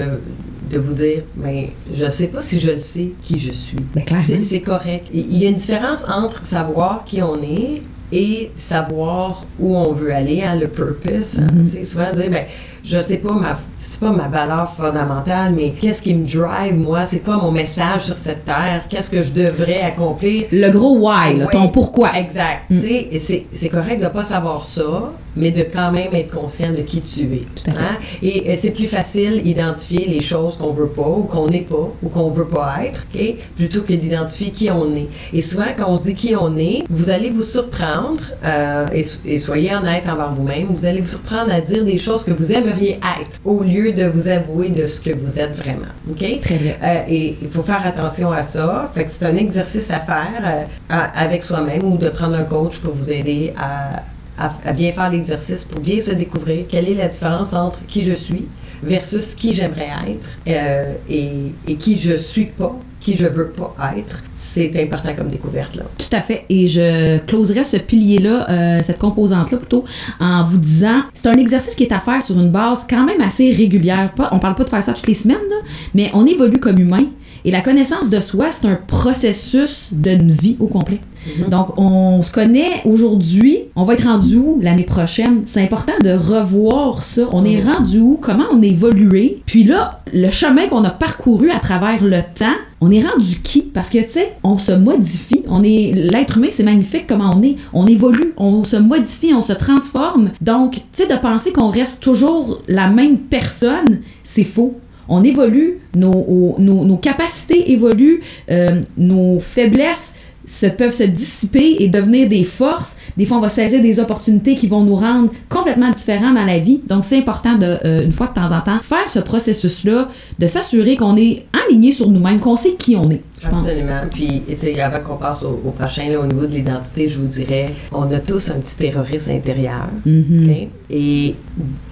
de 0.71 0.79
vous 0.79 0.93
dire, 0.93 1.23
mais 1.37 1.71
je 1.95 2.07
sais 2.09 2.29
pas 2.29 2.41
si 2.43 2.61
je 2.61 2.71
le 2.73 2.79
sais 2.79 3.13
qui 3.23 3.39
je 3.39 3.53
suis. 3.53 3.79
Ben, 3.95 4.05
clairement. 4.05 4.25
C'est 4.43 4.61
correct. 4.61 5.07
Il 5.13 5.37
y 5.39 5.47
a 5.47 5.49
une 5.49 5.55
différence 5.57 6.05
entre 6.09 6.45
savoir 6.45 7.05
qui 7.05 7.23
on 7.23 7.43
est 7.43 7.83
et 8.13 8.51
savoir 8.57 9.45
où 9.59 9.77
on 9.77 9.93
veut 9.93 10.13
aller, 10.13 10.43
hein, 10.43 10.57
le 10.57 10.69
purpose. 10.69 11.39
hein. 11.39 11.47
Tu 11.65 11.69
sais, 11.69 11.85
souvent 11.85 12.11
dire, 12.13 12.29
ben, 12.31 12.45
je 12.85 13.01
sais 13.01 13.19
pas 13.19 13.33
ma, 13.33 13.59
c'est 13.79 14.01
pas 14.01 14.11
ma 14.11 14.29
valeur 14.29 14.73
fondamentale, 14.75 15.55
mais 15.57 15.73
qu'est-ce 15.81 16.03
qui 16.03 16.15
me 16.15 16.25
drive 16.25 16.79
moi? 16.79 17.05
C'est 17.05 17.21
quoi 17.21 17.37
mon 17.37 17.51
message 17.51 18.03
sur 18.07 18.17
cette 18.17 18.45
terre? 18.45 18.85
Qu'est-ce 18.89 19.11
que 19.11 19.23
je 19.23 19.33
devrais 19.33 19.81
accomplir? 19.81 20.45
Le 20.53 20.71
gros 20.71 20.97
why, 20.99 21.37
là, 21.37 21.47
Ouais. 21.47 21.53
ton 21.53 21.69
pourquoi. 21.69 22.17
Exact. 22.19 22.63
Mm. 22.71 22.81
Tu 22.81 22.89
sais, 22.89 23.09
c'est, 23.19 23.47
c'est 23.53 23.69
correct 23.69 24.03
de 24.03 24.09
pas 24.09 24.23
savoir 24.23 24.63
ça, 24.65 25.13
mais 25.37 25.51
de 25.53 25.63
quand 25.63 25.93
même 25.93 26.13
être 26.15 26.31
conscient 26.35 26.71
de 26.73 26.83
qui 26.83 27.01
tu 27.01 27.23
es. 27.23 27.45
Tout 27.55 27.71
à 27.71 27.73
fait. 27.73 27.79
Hein? 27.79 27.97
Et, 28.23 28.51
et 28.51 28.57
c'est 28.57 28.71
plus 28.73 28.87
facile 28.87 29.43
d'identifier 29.43 30.07
les 30.09 30.21
choses 30.21 30.57
qu'on 30.57 30.73
veut 30.73 30.89
pas 30.89 31.09
ou 31.09 31.23
qu'on 31.23 31.47
n'est 31.47 31.61
pas 31.61 31.89
ou 32.03 32.09
qu'on 32.09 32.31
veut 32.31 32.49
pas 32.49 32.79
être, 32.85 33.07
ok, 33.15 33.35
plutôt 33.57 33.83
que 33.83 33.93
d'identifier 33.93 34.51
qui 34.51 34.71
on 34.71 34.95
est. 34.97 35.07
Et 35.33 35.41
souvent, 35.41 35.67
quand 35.77 35.89
on 35.89 35.97
se 35.97 36.03
dit 36.05 36.15
qui 36.15 36.35
on 36.37 36.57
est, 36.57 36.83
vous 36.91 37.11
allez 37.11 37.31
vous 37.31 37.43
surprendre 37.45 38.21
euh, 38.45 38.87
et, 38.93 39.03
so- 39.03 39.21
et 39.25 39.39
soyez 39.39 39.75
honnête 39.75 40.05
envers 40.09 40.33
vous-même. 40.33 40.67
Vous 40.71 40.85
allez 40.85 41.01
vous 41.01 41.07
surprendre 41.07 41.53
à 41.53 41.61
dire 41.61 41.85
des 41.85 41.99
choses 41.99 42.25
que 42.25 42.33
vous 42.33 42.53
aimeriez 42.71 42.95
être 43.21 43.39
au 43.45 43.63
lieu 43.63 43.93
de 43.93 44.05
vous 44.07 44.29
avouer 44.29 44.71
de 44.71 44.85
ce 44.85 45.01
que 45.01 45.11
vous 45.15 45.39
êtes 45.39 45.53
vraiment. 45.55 45.87
Ok? 46.11 46.41
Très 46.41 46.57
vrai. 46.57 46.79
Euh, 46.83 47.03
et 47.09 47.37
il 47.43 47.49
faut 47.49 47.63
faire 47.63 47.85
attention 47.87 48.31
à 48.33 48.43
ça. 48.43 48.91
Fait 48.95 49.05
que 49.05 49.11
c'est 49.11 49.25
un 49.27 49.37
exercice 49.37 49.91
à 49.91 50.01
faire 50.01 50.43
euh, 50.91 50.95
avec 51.15 51.43
soi-même 51.43 51.83
ou 51.85 51.97
de 51.97 52.09
prendre 52.09 52.35
un 52.37 52.45
coach 52.45 52.79
pour 52.79 52.95
vous 52.95 53.11
aider 53.11 53.53
à, 53.59 54.03
à- 54.39 54.53
à 54.65 54.73
bien 54.73 54.93
faire 54.93 55.11
l'exercice, 55.11 55.65
pour 55.65 55.81
bien 55.81 56.01
se 56.01 56.13
découvrir. 56.13 56.65
Quelle 56.69 56.89
est 56.89 56.95
la 56.95 57.09
différence 57.09 57.53
entre 57.53 57.79
qui 57.87 58.03
je 58.05 58.13
suis 58.15 58.47
versus 58.83 59.35
qui 59.35 59.53
j'aimerais 59.53 59.89
être 60.09 60.29
euh, 60.49 60.95
et, 61.09 61.31
et 61.69 61.75
qui 61.77 61.99
je 61.99 62.15
suis 62.15 62.47
pas 62.47 62.75
qui 63.01 63.17
je 63.17 63.27
veux 63.27 63.49
pas 63.49 63.75
être, 63.97 64.23
c'est 64.35 64.81
important 64.83 65.15
comme 65.17 65.29
découverte 65.29 65.75
là. 65.77 65.85
Tout 65.99 66.15
à 66.15 66.21
fait. 66.21 66.45
Et 66.49 66.67
je 66.67 67.19
closerais 67.25 67.65
ce 67.65 67.79
pilier-là, 67.79 68.51
euh, 68.51 68.81
cette 68.83 68.99
composante-là 68.99 69.59
plutôt, 69.59 69.85
en 70.21 70.45
vous 70.45 70.59
disant, 70.59 71.03
c'est 71.15 71.29
un 71.29 71.39
exercice 71.39 71.75
qui 71.75 71.85
est 71.85 71.93
à 71.93 71.99
faire 71.99 72.23
sur 72.23 72.39
une 72.39 72.51
base 72.51 72.87
quand 72.89 73.05
même 73.07 73.21
assez 73.21 73.51
régulière. 73.53 74.13
Pas, 74.15 74.29
on 74.33 74.39
parle 74.39 74.55
pas 74.55 74.65
de 74.65 74.71
faire 74.71 74.83
ça 74.83 74.93
toutes 74.93 75.07
les 75.07 75.15
semaines, 75.15 75.39
là, 75.49 75.57
mais 75.95 76.11
on 76.13 76.27
évolue 76.27 76.61
comme 76.61 76.79
humain. 76.79 77.07
Et 77.45 77.51
la 77.51 77.61
connaissance 77.61 78.11
de 78.11 78.21
soi, 78.21 78.53
c'est 78.53 78.67
un 78.67 78.79
processus 78.87 79.89
d'une 79.93 80.31
vie 80.31 80.57
au 80.61 80.67
complet. 80.67 81.01
Donc, 81.49 81.79
on 81.79 82.23
se 82.23 82.33
connaît 82.33 82.83
aujourd'hui, 82.87 83.59
on 83.77 83.85
va 83.85 83.95
être 83.95 84.05
rendu 84.05 84.37
où 84.37 84.59
l'année 84.63 84.85
prochaine? 84.85 85.43
C'est 85.47 85.63
important 85.63 85.93
de 86.03 86.11
revoir 86.11 87.03
ça. 87.03 87.29
On 87.33 87.45
est 87.45 87.61
rendu 87.63 88.01
où? 88.01 88.19
Comment 88.21 88.47
on 88.53 88.63
a 88.63 88.67
évolué? 88.67 89.43
Puis 89.45 89.65
là, 89.65 90.01
le 90.13 90.31
chemin 90.31 90.67
qu'on 90.69 90.85
a 90.85 90.91
parcouru 90.91 91.51
à 91.51 91.59
travers 91.59 92.03
le 92.03 92.21
temps, 92.23 92.57
on 92.81 92.91
est 92.91 93.07
rendu 93.07 93.41
qui? 93.43 93.61
Parce 93.61 93.91
que, 93.91 93.99
tu 93.99 94.13
sais, 94.13 94.33
on 94.43 94.59
se 94.59 94.73
modifie. 94.73 95.43
On 95.49 95.63
est, 95.63 95.93
l'être 95.95 96.39
humain, 96.39 96.49
c'est 96.51 96.63
magnifique 96.63 97.07
comment 97.07 97.35
on 97.37 97.43
est. 97.43 97.57
On 97.75 97.87
évolue, 97.87 98.33
on 98.39 98.65
se 98.65 98.77
modifie, 98.77 99.35
on 99.35 99.43
se 99.43 99.53
transforme. 99.53 100.31
Donc, 100.41 100.73
tu 100.73 100.81
sais, 101.03 101.07
de 101.07 101.17
penser 101.21 101.53
qu'on 101.53 101.71
reste 101.71 102.01
toujours 102.01 102.63
la 102.67 102.89
même 102.89 103.19
personne, 103.19 104.01
c'est 104.25 104.45
faux 104.45 104.79
on 105.11 105.25
évolue, 105.25 105.81
nos, 105.95 106.99
capacités 107.03 107.73
évoluent, 107.73 108.21
euh, 108.51 108.81
nos 108.97 109.41
faiblesses 109.41 110.15
se, 110.47 110.67
peuvent 110.67 110.95
se 110.95 111.03
dissiper 111.03 111.77
et 111.81 111.89
devenir 111.89 112.29
des 112.29 112.45
forces. 112.45 112.97
Des 113.21 113.27
fois, 113.27 113.37
on 113.37 113.41
va 113.41 113.51
saisir 113.51 113.83
des 113.83 114.01
opportunités 114.01 114.57
qui 114.57 114.67
vont 114.67 114.83
nous 114.83 114.97
rendre 114.97 115.31
complètement 115.51 115.91
différents 115.91 116.33
dans 116.33 116.47
la 116.47 116.59
vie. 116.59 116.81
Donc, 116.89 117.05
c'est 117.05 117.19
important 117.19 117.59
de, 117.59 117.77
euh, 117.85 118.03
une 118.03 118.13
fois 118.13 118.29
de 118.29 118.33
temps 118.33 118.51
en 118.51 118.63
temps, 118.63 118.81
faire 118.81 119.11
ce 119.11 119.19
processus-là, 119.19 120.09
de 120.39 120.47
s'assurer 120.47 120.97
qu'on 120.97 121.19
est 121.19 121.45
aligné 121.67 121.93
sur 121.93 122.09
nous-mêmes, 122.09 122.41
qu'on 122.41 122.57
sait 122.57 122.77
qui 122.79 122.97
on 122.97 123.11
est. 123.11 123.21
Je 123.39 123.49
pense. 123.49 123.67
Absolument. 123.67 124.01
Puis, 124.11 124.43
tu 124.49 124.57
sais, 124.57 124.81
avant 124.81 125.01
qu'on 125.01 125.17
passe 125.17 125.43
au, 125.43 125.61
au 125.67 125.71
prochain, 125.71 126.09
là, 126.09 126.19
au 126.19 126.25
niveau 126.25 126.47
de 126.47 126.53
l'identité, 126.53 127.09
je 127.09 127.21
vous 127.21 127.27
dirais, 127.27 127.69
on 127.93 128.11
a 128.11 128.21
tous 128.21 128.49
un 128.49 128.55
petit 128.55 128.77
terroriste 128.77 129.29
intérieur. 129.29 129.89
OK? 130.07 130.69
Et 130.89 131.35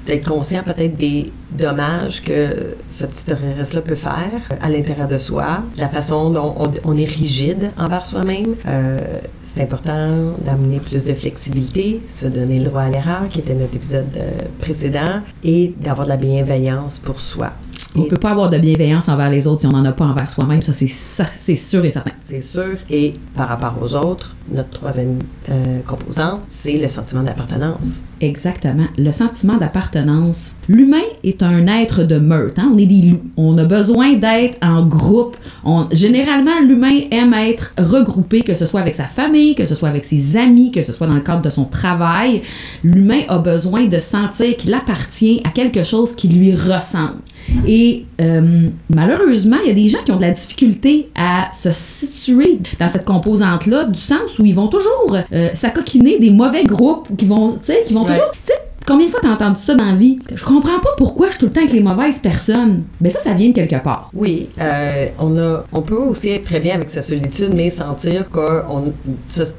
d'être 0.06 0.26
conscient 0.26 0.62
peut-être 0.62 0.97
des 0.97 1.26
dommages 1.52 2.23
que 2.23 2.75
ce 2.88 3.04
petit 3.04 3.25
terroriste-là 3.25 3.82
peut 3.82 3.94
faire 3.94 4.49
à 4.62 4.70
l'intérieur 4.70 5.08
de 5.08 5.18
soi, 5.18 5.62
de 5.76 5.80
la 5.80 5.88
façon 5.88 6.30
dont 6.30 6.54
on, 6.58 6.73
on 6.85 6.97
est 6.97 7.04
rigide 7.04 7.70
envers 7.76 8.06
soi-même. 8.06 8.54
Euh, 8.66 8.99
c'est 9.55 9.62
important 9.62 10.35
d'amener 10.45 10.78
plus 10.78 11.05
de 11.05 11.14
flexibilité, 11.14 12.02
se 12.07 12.26
donner 12.26 12.59
le 12.59 12.67
droit 12.67 12.83
à 12.83 12.90
l'erreur, 12.90 13.28
qui 13.31 13.40
était 13.40 13.55
notre 13.55 13.76
épisode 13.76 14.07
euh, 14.17 14.31
précédent, 14.61 15.21
et 15.43 15.75
d'avoir 15.81 16.07
de 16.07 16.11
la 16.11 16.17
bienveillance 16.17 16.99
pour 16.99 17.21
soi. 17.21 17.52
On 17.99 18.05
peut 18.05 18.17
pas 18.17 18.31
avoir 18.31 18.50
de 18.50 18.59
bienveillance 18.59 19.09
envers 19.09 19.31
les 19.31 19.47
autres 19.47 19.61
si 19.62 19.67
on 19.67 19.73
n'en 19.73 19.85
a 19.85 19.93
pas 19.93 20.05
envers 20.05 20.31
soi-même. 20.31 20.62
Ça, 20.62 20.73
c'est 20.73 20.88
ça, 20.88 21.25
c'est 21.38 21.57
sûr 21.57 21.85
et 21.85 21.90
certain. 21.90 22.12
C'est 22.26 22.40
sûr. 22.40 22.76
Et 22.90 23.12
par 23.35 23.49
rapport 23.49 23.75
aux 23.83 23.95
autres, 23.95 24.37
notre 24.52 24.71
troisième 24.71 25.19
euh, 25.50 25.81
composante, 25.87 26.40
c'est 26.49 26.76
le 26.78 26.87
sentiment 26.87 27.23
d'appartenance. 27.23 28.02
Exactement. 28.21 28.87
Le 28.97 29.12
sentiment 29.12 29.57
d'appartenance. 29.57 30.52
L'humain 30.69 31.05
est 31.25 31.43
un 31.43 31.67
être 31.67 32.02
de 32.05 32.19
meute. 32.19 32.59
hein. 32.59 32.71
On 32.75 32.78
est 32.78 32.87
des 32.87 33.02
loups. 33.11 33.23
On 33.37 33.57
a 33.59 33.64
besoin 33.64 34.14
d'être 34.14 34.57
en 34.62 34.85
groupe. 34.87 35.37
On, 35.64 35.87
généralement, 35.93 36.61
l'humain 36.67 37.00
aime 37.11 37.33
être 37.35 37.73
regroupé, 37.78 38.43
que 38.43 38.55
ce 38.55 38.67
soit 38.67 38.81
avec 38.81 38.95
sa 38.95 39.05
famille, 39.05 39.55
que 39.55 39.64
ce 39.64 39.75
soit 39.75 39.88
avec 39.88 40.05
ses 40.05 40.37
amis, 40.37 40.73
que 40.73 40.83
ce 40.83 40.93
soit 40.93 41.07
dans 41.07 41.14
le 41.14 41.21
cadre 41.21 41.43
de 41.43 41.50
son 41.50 41.64
travail. 41.64 42.43
L'humain 42.83 43.23
a 43.28 43.38
besoin 43.38 43.87
de 43.87 43.99
sentir 44.00 44.57
qu'il 44.57 44.75
appartient 44.75 45.40
à 45.45 45.50
quelque 45.50 45.85
chose 45.85 46.14
qui 46.14 46.28
lui 46.28 46.55
ressemble. 46.55 47.19
Et 47.67 48.05
euh, 48.21 48.69
malheureusement, 48.95 49.57
il 49.64 49.69
y 49.69 49.71
a 49.71 49.75
des 49.75 49.88
gens 49.88 50.02
qui 50.05 50.12
ont 50.12 50.17
de 50.17 50.23
la 50.23 50.31
difficulté 50.31 51.09
à 51.14 51.49
se 51.52 51.71
situer 51.73 52.59
dans 52.78 52.88
cette 52.88 53.05
composante-là, 53.05 53.85
du 53.85 53.99
sens 54.00 54.38
où 54.38 54.45
ils 54.45 54.55
vont 54.55 54.69
toujours 54.69 55.17
euh, 55.33 55.49
s'acoquiner 55.55 56.19
des 56.19 56.31
mauvais 56.31 56.64
groupes, 56.64 57.09
qui 57.17 57.26
vont, 57.26 57.50
tu 57.52 57.59
sais, 57.64 57.83
qui 57.87 57.95
vont 57.95 58.02
Ouais. 58.05 58.09
toujours, 58.14 58.31
tu 58.33 58.38
sais, 58.52 58.59
Combien 58.88 59.04
de 59.04 59.11
fois 59.11 59.21
t'as 59.23 59.35
entendu 59.35 59.61
ça 59.61 59.75
dans 59.75 59.85
la 59.85 59.95
vie? 59.95 60.18
Je 60.35 60.42
comprends 60.47 60.80
pas 60.80 60.95
pourquoi 60.97 61.26
je 61.26 61.33
suis 61.33 61.40
tout 61.40 61.45
le 61.45 61.52
temps 61.52 61.61
avec 61.61 61.75
les 61.75 61.83
mauvaises 61.83 62.21
personnes. 62.21 62.85
Ben 63.02 63.12
ça, 63.12 63.21
ça 63.21 63.35
vient 63.35 63.50
de 63.50 63.52
quelque 63.52 63.85
part. 63.85 64.09
Oui, 64.14 64.49
euh, 64.59 65.09
on, 65.18 65.37
a, 65.37 65.64
on 65.75 65.83
peut 65.83 65.95
aussi 65.95 66.30
être 66.30 66.45
très 66.45 66.59
bien 66.59 66.76
avec 66.76 66.88
sa 66.88 67.02
solitude, 67.02 67.52
mais 67.54 67.68
sentir 67.68 68.30
que, 68.30 68.62
on, 68.71 68.95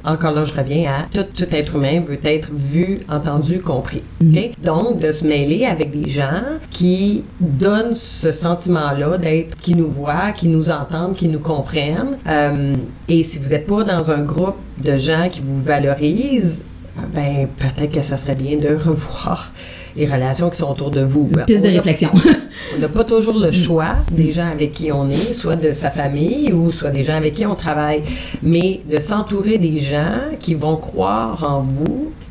encore 0.04 0.32
là, 0.32 0.42
je 0.42 0.52
reviens 0.52 0.90
à 0.90 1.02
tout, 1.16 1.22
tout 1.32 1.54
être 1.54 1.76
humain 1.76 2.00
veut 2.00 2.18
être 2.24 2.50
vu, 2.52 3.02
entendu, 3.08 3.60
compris. 3.60 4.02
OK? 4.20 4.50
Donc, 4.64 4.98
de 4.98 5.12
se 5.12 5.24
mêler 5.24 5.64
avec 5.64 5.92
des 5.92 6.10
gens 6.10 6.42
qui 6.72 7.22
donnent 7.38 7.94
ce 7.94 8.32
sentiment-là 8.32 9.16
d'être, 9.16 9.54
qui 9.54 9.76
nous 9.76 9.88
voient, 9.88 10.32
qui 10.32 10.48
nous 10.48 10.72
entendent, 10.72 11.14
qui 11.14 11.28
nous 11.28 11.38
comprennent. 11.38 12.18
Euh, 12.26 12.74
et 13.08 13.22
si 13.22 13.38
vous 13.38 13.50
n'êtes 13.50 13.68
pas 13.68 13.84
dans 13.84 14.10
un 14.10 14.22
groupe 14.22 14.56
de 14.82 14.96
gens 14.96 15.28
qui 15.30 15.40
vous 15.40 15.62
valorisent, 15.62 16.62
ben 17.12 17.48
peut-être 17.58 17.92
que 17.94 18.00
ça 18.00 18.16
serait 18.16 18.34
bien 18.34 18.56
de 18.56 18.68
revoir 18.74 19.52
les 19.96 20.06
relations 20.06 20.50
qui 20.50 20.56
sont 20.56 20.70
autour 20.70 20.90
de 20.90 21.02
vous. 21.02 21.28
Piste 21.46 21.64
de 21.64 21.68
a- 21.68 21.72
réflexion. 21.72 22.10
on 22.76 22.80
n'a 22.80 22.88
pas 22.88 23.02
toujours 23.04 23.38
le 23.38 23.50
choix 23.50 23.96
des 24.12 24.30
gens 24.30 24.46
avec 24.48 24.72
qui 24.72 24.92
on 24.92 25.10
est, 25.10 25.32
soit 25.32 25.56
de 25.56 25.72
sa 25.72 25.90
famille 25.90 26.52
ou 26.52 26.70
soit 26.70 26.90
des 26.90 27.02
gens 27.02 27.16
avec 27.16 27.34
qui 27.34 27.44
on 27.44 27.56
travaille, 27.56 28.02
mais 28.42 28.80
de 28.90 28.98
s'entourer 28.98 29.58
des 29.58 29.78
gens 29.78 30.20
qui 30.38 30.54
vont 30.54 30.76
croire 30.76 31.42
en 31.48 31.60
vous, 31.60 31.89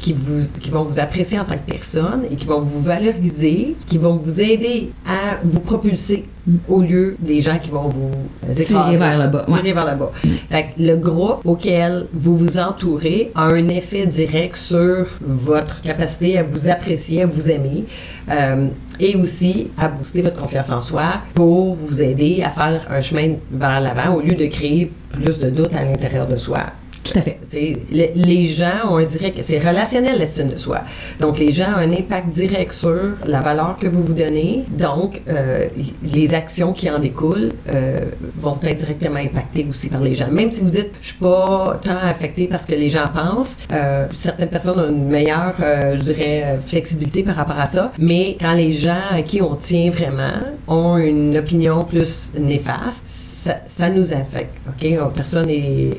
qui, 0.10 0.14
vous, 0.14 0.48
qui 0.60 0.72
vont 0.72 0.84
vous 0.84 1.00
apprécier 1.00 1.40
en 1.40 1.46
tant 1.46 1.54
que 1.56 1.72
personne 1.72 2.24
et 2.32 2.36
qui 2.36 2.48
vont 2.48 2.62
vous 2.62 2.82
valoriser, 2.82 3.76
qui 3.86 4.00
vont 4.00 4.16
vous 4.16 4.42
aider 4.42 4.90
à 5.06 5.38
vous 5.44 5.60
propulser 5.60 6.26
au 6.68 6.82
lieu 6.82 7.16
des 7.20 7.42
gens 7.42 7.60
qui 7.60 7.70
vont 7.70 7.90
vous 7.90 8.10
Tirer 8.52 8.98
vers 8.98 9.20
le 9.24 9.28
bas, 9.32 9.46
ouais. 9.48 9.54
Tirer 9.54 9.74
vers 9.74 9.86
le 9.94 10.00
bas. 10.00 10.12
Fait 10.50 10.64
que 10.76 10.82
le 10.82 10.96
groupe 10.96 11.46
auquel 11.46 12.08
vous 12.12 12.36
vous 12.36 12.58
entourez 12.58 13.32
a 13.36 13.44
un 13.44 13.68
effet 13.70 14.08
direct 14.08 14.56
sur 14.56 15.06
votre 15.22 15.82
capacité 15.84 16.40
à 16.40 16.44
vous 16.44 16.70
apprécier, 16.70 17.22
à 17.22 17.28
vous 17.28 17.48
aimer. 17.52 17.84
euh, 18.32 18.68
et 19.00 19.16
aussi 19.16 19.70
à 19.78 19.88
booster 19.88 20.22
votre 20.24 20.42
confiance 20.42 20.70
en 20.72 20.80
soi 20.80 21.22
pour 21.34 21.76
vous 21.76 22.02
aider 22.02 22.44
à 22.44 22.50
faire 22.50 22.86
un 22.90 23.00
chemin 23.00 23.36
vers 23.52 23.80
l'avant 23.80 24.16
au 24.16 24.22
lieu 24.22 24.36
de 24.36 24.46
créer 24.48 24.92
plus 25.12 25.40
de 25.40 25.50
doutes 25.50 25.74
à 25.74 25.84
l'intérieur 25.86 26.28
de 26.28 26.36
soi. 26.36 26.66
Tout 27.12 27.20
à 27.20 27.22
fait. 27.22 27.38
C'est- 27.50 27.78
le- 27.92 28.12
les 28.16 28.46
gens 28.46 28.90
ont 28.90 28.98
un 28.98 29.06
direct, 29.06 29.40
c'est 29.44 29.60
relationnel 29.60 30.18
l'estime 30.20 30.50
de 30.50 30.58
soi. 30.58 30.82
Donc 31.20 31.40
les 31.40 31.52
gens 31.52 31.70
ont 31.76 31.80
un 31.80 31.92
impact 31.92 32.30
direct 32.30 32.72
sur 32.72 33.14
la 33.26 33.40
valeur 33.40 33.78
que 33.80 33.88
vous 33.88 34.04
vous 34.04 34.14
donnez. 34.14 34.66
Donc 34.70 35.22
euh, 35.28 35.66
les 36.04 36.34
actions 36.34 36.74
qui 36.74 36.90
en 36.90 37.00
découlent 37.00 37.50
euh, 37.74 38.00
vont 38.38 38.60
être 38.64 38.78
directement 38.80 39.20
impactées 39.20 39.66
aussi 39.68 39.90
par 39.90 40.02
les 40.02 40.14
gens. 40.16 40.28
Même 40.30 40.50
si 40.50 40.62
vous 40.62 40.70
dites 40.70 40.92
je 41.02 41.08
suis 41.08 41.18
pas 41.18 41.80
tant 41.84 41.98
affecté 41.98 42.48
par 42.48 42.60
ce 42.60 42.68
que 42.68 42.76
les 42.76 42.90
gens 42.90 43.06
pensent, 43.14 43.58
euh, 43.72 44.06
certaines 44.14 44.50
personnes 44.50 44.80
ont 44.80 44.90
une 44.90 45.08
meilleure, 45.10 45.56
euh, 45.62 45.96
je 45.98 46.02
dirais, 46.04 46.60
flexibilité 46.66 47.24
par 47.24 47.36
rapport 47.36 47.60
à 47.60 47.66
ça. 47.66 47.92
Mais 47.98 48.38
quand 48.40 48.54
les 48.54 48.74
gens 48.74 49.02
à 49.12 49.22
qui 49.22 49.42
on 49.42 49.56
tient 49.56 49.90
vraiment 49.90 50.40
ont 50.68 50.98
une 50.98 51.38
opinion 51.38 51.84
plus 51.86 52.32
néfaste, 52.38 53.04
ça, 53.40 53.62
ça 53.66 53.90
nous 53.90 54.12
affecte, 54.12 54.58
OK? 54.68 55.14
Personne 55.16 55.48
n'est 55.48 55.92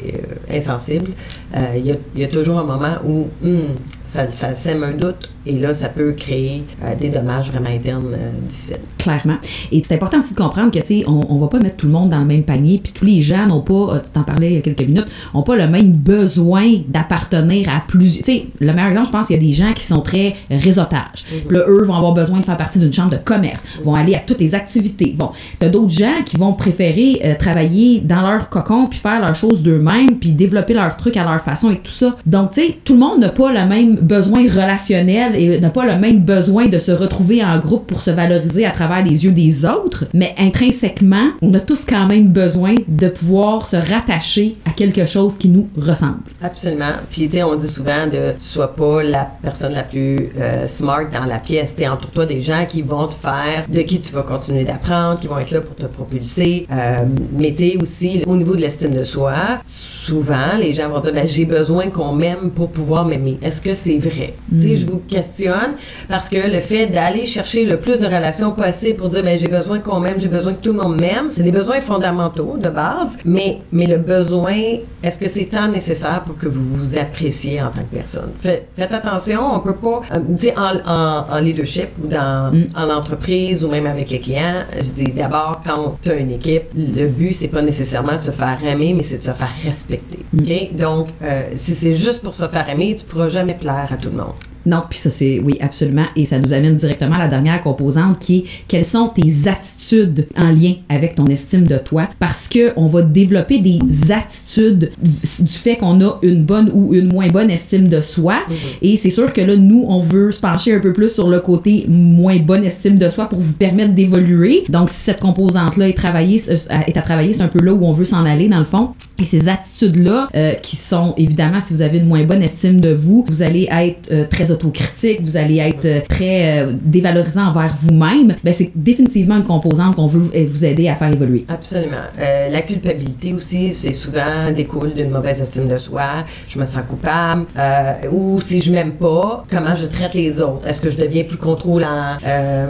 euh, 0.53 0.57
insensible. 0.59 1.13
Euh, 1.57 1.75
Il 1.77 1.87
y, 1.87 2.21
y 2.21 2.25
a 2.25 2.29
toujours 2.29 2.59
un 2.59 2.65
moment 2.65 2.97
où 3.05 3.29
hmm, 3.41 3.75
ça, 4.11 4.29
ça 4.31 4.53
sème 4.53 4.83
un 4.83 4.93
doute 4.93 5.29
et 5.47 5.57
là, 5.59 5.73
ça 5.73 5.89
peut 5.89 6.13
créer 6.13 6.65
euh, 6.85 6.95
des 6.95 7.09
dommages 7.09 7.51
vraiment 7.51 7.71
internes 7.71 8.13
euh, 8.13 8.31
difficiles. 8.47 8.77
Clairement. 8.99 9.37
Et 9.73 9.81
c'est 9.83 9.95
important 9.95 10.19
aussi 10.19 10.35
de 10.35 10.39
comprendre 10.39 10.71
que, 10.71 10.81
tu 10.81 10.87
sais, 10.87 11.05
on, 11.07 11.33
on 11.33 11.39
va 11.39 11.47
pas 11.47 11.61
mettre 11.61 11.77
tout 11.77 11.87
le 11.87 11.93
monde 11.93 12.11
dans 12.11 12.19
le 12.19 12.27
même 12.27 12.43
panier, 12.43 12.81
puis 12.83 12.93
tous 12.93 13.05
les 13.05 13.23
gens 13.23 13.47
n'ont 13.47 13.63
pas, 13.63 13.73
euh, 13.73 14.01
tu 14.01 14.11
t'en 14.11 14.23
parlais 14.23 14.51
il 14.51 14.55
y 14.57 14.59
a 14.59 14.61
quelques 14.63 14.83
minutes, 14.83 15.07
n'ont 15.33 15.43
pas 15.43 15.57
le 15.57 15.69
même 15.69 15.93
besoin 15.93 16.81
d'appartenir 16.89 17.69
à 17.69 17.83
plusieurs. 17.87 18.25
Tu 18.25 18.33
sais, 18.33 18.47
le 18.59 18.73
meilleur 18.73 18.89
exemple, 18.91 19.07
je 19.07 19.13
pense, 19.13 19.31
il 19.31 19.35
y 19.35 19.37
a 19.37 19.41
des 19.41 19.53
gens 19.53 19.73
qui 19.73 19.85
sont 19.85 20.01
très 20.01 20.35
réseautage. 20.51 21.25
Puis 21.47 21.57
Là, 21.57 21.65
eux 21.69 21.85
vont 21.85 21.95
avoir 21.95 22.13
besoin 22.13 22.41
de 22.41 22.45
faire 22.45 22.57
partie 22.57 22.81
d'une 22.81 22.93
chambre 22.93 23.11
de 23.11 23.19
commerce, 23.19 23.63
vont 23.83 23.95
aller 23.95 24.17
à 24.17 24.19
toutes 24.19 24.41
les 24.41 24.55
activités. 24.55 25.15
Bon, 25.17 25.31
t'as 25.59 25.69
d'autres 25.69 25.93
gens 25.93 26.23
qui 26.27 26.37
vont 26.37 26.53
préférer 26.53 27.21
euh, 27.25 27.35
travailler 27.39 28.01
dans 28.01 28.23
leur 28.23 28.49
cocon, 28.51 28.89
puis 28.89 28.99
faire 28.99 29.21
leurs 29.21 29.37
choses 29.37 29.63
d'eux-mêmes, 29.63 30.19
puis 30.19 30.33
développer 30.33 30.75
leurs 30.75 30.97
trucs 30.97 31.17
à 31.17 31.25
leur 31.25 31.41
façon 31.41 31.71
et 31.71 31.79
tout 31.79 31.93
ça. 31.93 32.17
Donc, 32.27 32.53
tu 32.53 32.61
sais, 32.61 32.79
tout 32.85 32.95
le 32.95 32.99
monde 32.99 33.21
n'a 33.21 33.31
pas 33.31 33.53
le 33.53 33.67
même 33.67 34.00
besoin 34.01 34.43
relationnel 34.43 35.37
et 35.37 35.61
n'a 35.61 35.71
pas 35.71 35.85
le 35.85 35.99
même 35.99 36.21
besoin 36.21 36.67
de 36.67 36.79
se 36.79 36.93
retrouver 36.93 37.45
en 37.45 37.59
groupe 37.59 37.87
pour 37.87 38.03
se 38.03 38.11
valoriser 38.11 38.67
à 38.67 38.71
travers 38.71 39.05
les 39.05 39.25
yeux 39.25 39.33
des 39.33 39.65
autres, 39.65 40.07
mais 40.15 40.35
intrinsèquement, 40.39 41.31
on 41.43 41.53
a 41.55 41.61
tous 41.61 41.85
quand 41.85 42.07
même 42.07 42.29
besoin 42.29 42.75
de 42.89 43.09
pouvoir 43.09 43.67
se 43.67 43.77
rattacher 43.77 44.57
quelque 44.81 45.05
chose 45.05 45.37
qui 45.37 45.49
nous 45.49 45.69
ressemble. 45.77 46.23
Absolument. 46.43 46.95
Puis, 47.11 47.27
tu 47.27 47.33
sais, 47.33 47.43
on 47.43 47.55
dit 47.55 47.67
souvent 47.67 48.07
de 48.11 48.33
sois 48.39 48.75
pas 48.75 49.03
la 49.03 49.29
personne 49.43 49.75
la 49.75 49.83
plus 49.83 50.31
euh, 50.39 50.65
smart 50.65 51.05
dans 51.13 51.27
la 51.27 51.39
pièce. 51.39 51.75
Tu 51.75 51.87
entoure-toi 51.87 52.25
des 52.25 52.41
gens 52.41 52.65
qui 52.67 52.81
vont 52.81 53.07
te 53.07 53.13
faire, 53.13 53.67
de 53.69 53.83
qui 53.83 54.01
tu 54.01 54.15
vas 54.15 54.23
continuer 54.23 54.65
d'apprendre, 54.65 55.21
qui 55.21 55.27
vont 55.27 55.39
être 55.39 55.51
là 55.51 55.61
pour 55.61 55.77
te 55.77 55.85
propulser. 55.85 56.67
Euh, 56.73 57.05
mais, 57.39 57.53
tu 57.53 57.59
sais, 57.59 57.77
aussi, 57.79 58.23
au 58.27 58.37
niveau 58.37 58.57
de 58.57 58.63
l'estime 58.63 58.95
de 58.95 59.03
soi, 59.03 59.59
souvent, 59.65 60.57
les 60.59 60.73
gens 60.73 60.89
vont 60.89 61.01
dire, 61.01 61.13
ben, 61.13 61.27
j'ai 61.27 61.45
besoin 61.45 61.91
qu'on 61.91 62.15
m'aime 62.15 62.51
pour 62.51 62.71
pouvoir 62.71 63.05
m'aimer. 63.05 63.39
Est-ce 63.43 63.61
que 63.61 63.75
c'est 63.75 63.99
vrai? 63.99 64.35
Tu 64.51 64.63
sais, 64.63 64.77
je 64.77 64.87
vous 64.87 65.03
questionne 65.07 65.73
parce 66.09 66.31
que 66.31 66.51
le 66.51 66.61
fait 66.61 66.87
d'aller 66.87 67.27
chercher 67.27 67.67
le 67.67 67.79
plus 67.79 68.01
de 68.01 68.07
relations 68.07 68.53
possible 68.53 68.97
pour 68.97 69.11
dire, 69.11 69.23
ben, 69.23 69.39
j'ai 69.39 69.49
besoin 69.49 69.79
qu'on 69.79 70.01
m'aime, 70.01 70.17
j'ai 70.19 70.29
besoin 70.29 70.55
que 70.55 70.63
tout 70.63 70.73
le 70.73 70.79
monde 70.79 70.99
m'aime, 70.99 71.29
c'est 71.29 71.43
des 71.43 71.53
besoins 71.53 71.81
fondamentaux 71.81 72.57
de 72.57 72.71
base. 72.71 73.19
Mais, 73.27 73.59
mais 73.73 73.85
le 73.85 73.99
besoin, 73.99 74.70
est-ce 75.03 75.19
que 75.19 75.29
c'est 75.29 75.47
tant 75.47 75.69
nécessaire 75.69 76.23
pour 76.25 76.37
que 76.37 76.47
vous 76.47 76.63
vous 76.65 76.99
appréciez 76.99 77.61
en 77.61 77.71
tant 77.71 77.83
que 77.83 77.95
personne? 77.97 78.31
Faites, 78.41 78.69
faites 78.77 78.93
attention, 78.93 79.41
on 79.55 79.61
peut 79.61 79.75
pas, 79.75 80.03
euh, 80.15 80.19
sais, 80.37 80.55
en, 80.57 80.77
en, 80.87 81.27
en, 81.31 81.39
leadership 81.41 81.89
ou 82.03 82.07
dans, 82.07 82.53
Mm. 82.53 82.67
en 82.77 82.91
entreprise 82.91 83.65
ou 83.65 83.69
même 83.69 83.87
avec 83.87 84.11
les 84.11 84.21
clients, 84.21 84.65
je 84.77 84.91
dis 84.93 85.13
d'abord, 85.13 85.61
quand 85.65 85.97
tu 86.03 86.11
as 86.11 86.15
une 86.15 86.31
équipe, 86.33 86.65
le 86.75 87.07
but, 87.09 87.33
c'est 87.33 87.49
pas 87.49 87.63
nécessairement 87.63 88.15
de 88.15 88.21
se 88.21 88.31
faire 88.31 88.59
aimer, 88.65 88.93
mais 88.95 89.03
c'est 89.03 89.19
de 89.19 89.23
se 89.23 89.31
faire 89.33 89.53
respecter. 89.65 90.19
OK? 90.39 90.77
Donc, 90.77 91.09
euh, 91.23 91.43
si 91.55 91.75
c'est 91.75 91.93
juste 91.93 92.23
pour 92.23 92.35
se 92.35 92.47
faire 92.49 92.69
aimer, 92.69 92.95
tu 92.99 93.05
pourras 93.05 93.29
jamais 93.29 93.55
plaire 93.55 93.89
à 93.93 93.97
tout 93.97 94.11
le 94.11 94.17
monde. 94.17 94.35
Non, 94.67 94.83
puis 94.89 94.99
ça 94.99 95.11
c'est 95.11 95.41
oui 95.41 95.57
absolument 95.61 96.07
et 96.17 96.25
ça 96.25 96.39
nous 96.39 96.53
amène 96.53 96.77
directement 96.77 97.17
à 97.17 97.19
la 97.19 97.29
dernière 97.29 97.61
composante 97.61 98.19
qui 98.19 98.39
est 98.39 98.45
quelles 98.69 98.85
sont 98.85 99.09
tes 99.09 99.49
attitudes 99.49 100.27
en 100.37 100.51
lien 100.51 100.75
avec 100.89 101.15
ton 101.15 101.27
estime 101.27 101.67
de 101.67 101.77
toi? 101.77 102.09
Parce 102.19 102.49
que 102.49 102.73
on 102.77 102.87
va 102.87 103.03
développer 103.03 103.59
des 103.59 103.79
attitudes 104.11 104.93
du 105.03 105.53
fait 105.53 105.77
qu'on 105.77 106.01
a 106.03 106.19
une 106.23 106.45
bonne 106.45 106.71
ou 106.73 106.95
une 106.95 107.09
moins 107.09 107.29
bonne 107.29 107.51
estime 107.51 107.89
de 107.89 108.01
soi 108.01 108.41
et 108.83 108.97
c'est 108.97 109.11
sûr 109.11 109.33
que 109.33 109.41
là 109.41 109.57
nous 109.57 109.85
on 109.89 110.01
veut 110.01 110.33
se 110.33 110.41
pencher 110.41 110.75
un 110.75 110.81
peu 110.81 110.93
plus 110.93 111.09
sur 111.09 111.29
le 111.29 111.41
côté 111.41 111.87
moins 111.89 112.37
bonne 112.39 112.65
estime 112.65 112.99
de 112.99 113.09
soi 113.09 113.27
pour 113.27 113.41
vous 113.41 113.55
permettre 113.55 113.95
d'évoluer. 113.95 114.65
Donc 114.69 114.91
si 114.91 115.01
cette 115.01 115.21
composante 115.21 115.77
là 115.77 115.89
est 115.89 115.97
travaillée 115.97 116.43
euh, 116.49 116.57
est 116.87 116.97
à 116.97 117.03
travailler, 117.03 117.33
c'est 117.33 117.43
un 117.43 117.49
peu 117.49 117.63
là 117.63 117.73
où 117.73 117.85
on 117.85 117.93
veut 117.93 118.05
s'en 118.05 118.25
aller 118.25 118.49
dans 118.49 118.59
le 118.59 118.65
fond. 118.65 118.91
Et 119.21 119.27
ces 119.27 119.49
attitudes-là, 119.49 120.29
euh, 120.35 120.53
qui 120.55 120.77
sont 120.77 121.13
évidemment, 121.17 121.61
si 121.61 121.75
vous 121.75 121.83
avez 121.83 121.99
une 121.99 122.07
moins 122.07 122.25
bonne 122.25 122.43
estime 122.43 122.81
de 122.81 122.93
vous, 122.93 123.25
vous 123.29 123.43
allez 123.43 123.69
être 123.71 124.11
euh, 124.13 124.25
très 124.29 124.51
autocritique, 124.51 125.21
vous 125.21 125.37
allez 125.37 125.59
être 125.59 125.85
euh, 125.85 126.01
très 126.09 126.63
euh, 126.65 126.73
dévalorisant 126.83 127.47
envers 127.49 127.75
vous-même, 127.83 128.35
ben 128.43 128.53
c'est 128.53 128.71
définitivement 128.75 129.37
une 129.37 129.45
composante 129.45 129.97
qu'on 129.97 130.07
veut 130.07 130.31
euh, 130.35 130.47
vous 130.49 130.65
aider 130.65 130.89
à 130.89 130.95
faire 130.95 131.13
évoluer. 131.13 131.45
Absolument. 131.49 131.97
Euh, 132.19 132.49
la 132.49 132.63
culpabilité 132.63 133.35
aussi, 133.35 133.73
c'est 133.73 133.93
souvent 133.93 134.51
découle 134.57 134.95
d'une 134.95 135.11
mauvaise 135.11 135.41
estime 135.41 135.69
de 135.69 135.77
soi. 135.77 136.25
Je 136.49 136.59
me 136.59 136.65
sens 136.65 136.83
coupable. 136.89 137.45
Euh, 137.59 137.93
ou 138.11 138.41
si 138.41 138.61
je 138.61 138.73
m'aime 138.73 138.93
pas, 138.93 139.45
comment 139.51 139.75
je 139.75 139.87
traite 139.87 140.15
les 140.15 140.41
autres? 140.41 140.67
Est-ce 140.67 140.81
que 140.81 140.89
je 140.89 140.97
deviens 140.97 141.25
plus 141.25 141.37
contrôlant, 141.37 142.17
euh, 142.27 142.67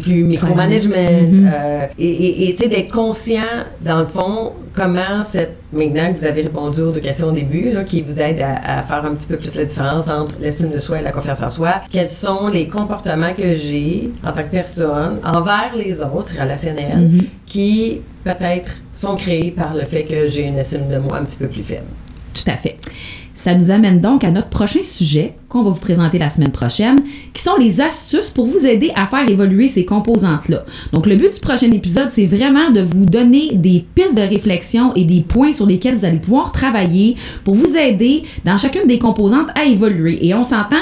plus 0.00 0.22
micromanagement? 0.24 0.94
Et 1.98 2.04
et- 2.08 2.48
et, 2.48 2.54
tu 2.54 2.62
sais, 2.62 2.68
d'être 2.68 2.90
conscient, 2.92 3.42
dans 3.84 3.98
le 3.98 4.06
fond, 4.06 4.52
comment 4.72 5.22
cette 5.28 5.56
maintenant 5.74 6.12
que 6.12 6.18
vous 6.18 6.24
avez 6.24 6.42
répondu 6.42 6.80
aux 6.80 6.92
deux 6.92 7.00
questions 7.00 7.28
au 7.28 7.32
début, 7.32 7.70
là, 7.70 7.84
qui 7.84 8.02
vous 8.02 8.20
aident 8.20 8.42
à, 8.42 8.78
à 8.78 8.82
faire 8.82 9.04
un 9.04 9.14
petit 9.14 9.26
peu 9.26 9.36
plus 9.36 9.54
la 9.54 9.64
différence 9.64 10.08
entre 10.08 10.34
l'estime 10.40 10.70
de 10.70 10.78
soi 10.78 11.00
et 11.00 11.02
la 11.02 11.12
confiance 11.12 11.42
en 11.42 11.48
soi, 11.48 11.82
quels 11.90 12.08
sont 12.08 12.48
les 12.48 12.68
comportements 12.68 13.34
que 13.34 13.54
j'ai 13.56 14.10
en 14.24 14.32
tant 14.32 14.42
que 14.42 14.50
personne 14.50 15.18
envers 15.24 15.72
les 15.76 16.00
autres, 16.02 16.28
c'est 16.34 16.40
relationnel, 16.40 16.98
Mhm. 16.98 17.20
qui 17.46 18.00
peut-être 18.24 18.70
sont 18.92 19.16
créés 19.16 19.50
par 19.50 19.74
le 19.74 19.82
fait 19.82 20.04
que 20.04 20.26
j'ai 20.26 20.42
une 20.44 20.58
estime 20.58 20.88
de 20.88 20.98
moi 20.98 21.18
un 21.18 21.24
petit 21.24 21.36
peu 21.36 21.46
plus 21.48 21.62
faible? 21.62 21.84
Tout 22.32 22.50
à 22.50 22.56
fait. 22.56 22.76
Ça 23.34 23.54
nous 23.54 23.70
amène 23.70 24.00
donc 24.00 24.22
à 24.24 24.30
notre 24.30 24.48
prochain 24.48 24.82
sujet 24.82 25.34
qu'on 25.48 25.62
va 25.62 25.70
vous 25.70 25.80
présenter 25.80 26.18
la 26.18 26.30
semaine 26.30 26.52
prochaine, 26.52 27.00
qui 27.32 27.42
sont 27.42 27.56
les 27.58 27.80
astuces 27.80 28.30
pour 28.30 28.46
vous 28.46 28.64
aider 28.66 28.92
à 28.94 29.06
faire 29.06 29.28
évoluer 29.28 29.68
ces 29.68 29.84
composantes-là. 29.84 30.64
Donc, 30.92 31.06
le 31.06 31.16
but 31.16 31.34
du 31.34 31.40
prochain 31.40 31.70
épisode, 31.70 32.10
c'est 32.10 32.26
vraiment 32.26 32.70
de 32.70 32.80
vous 32.80 33.06
donner 33.06 33.54
des 33.54 33.84
pistes 33.94 34.16
de 34.16 34.22
réflexion 34.22 34.94
et 34.94 35.04
des 35.04 35.20
points 35.20 35.52
sur 35.52 35.66
lesquels 35.66 35.96
vous 35.96 36.04
allez 36.04 36.18
pouvoir 36.18 36.52
travailler 36.52 37.16
pour 37.44 37.54
vous 37.54 37.76
aider 37.76 38.22
dans 38.44 38.56
chacune 38.56 38.86
des 38.86 38.98
composantes 38.98 39.48
à 39.54 39.64
évoluer. 39.64 40.24
Et 40.26 40.34
on 40.34 40.44
s'entend, 40.44 40.76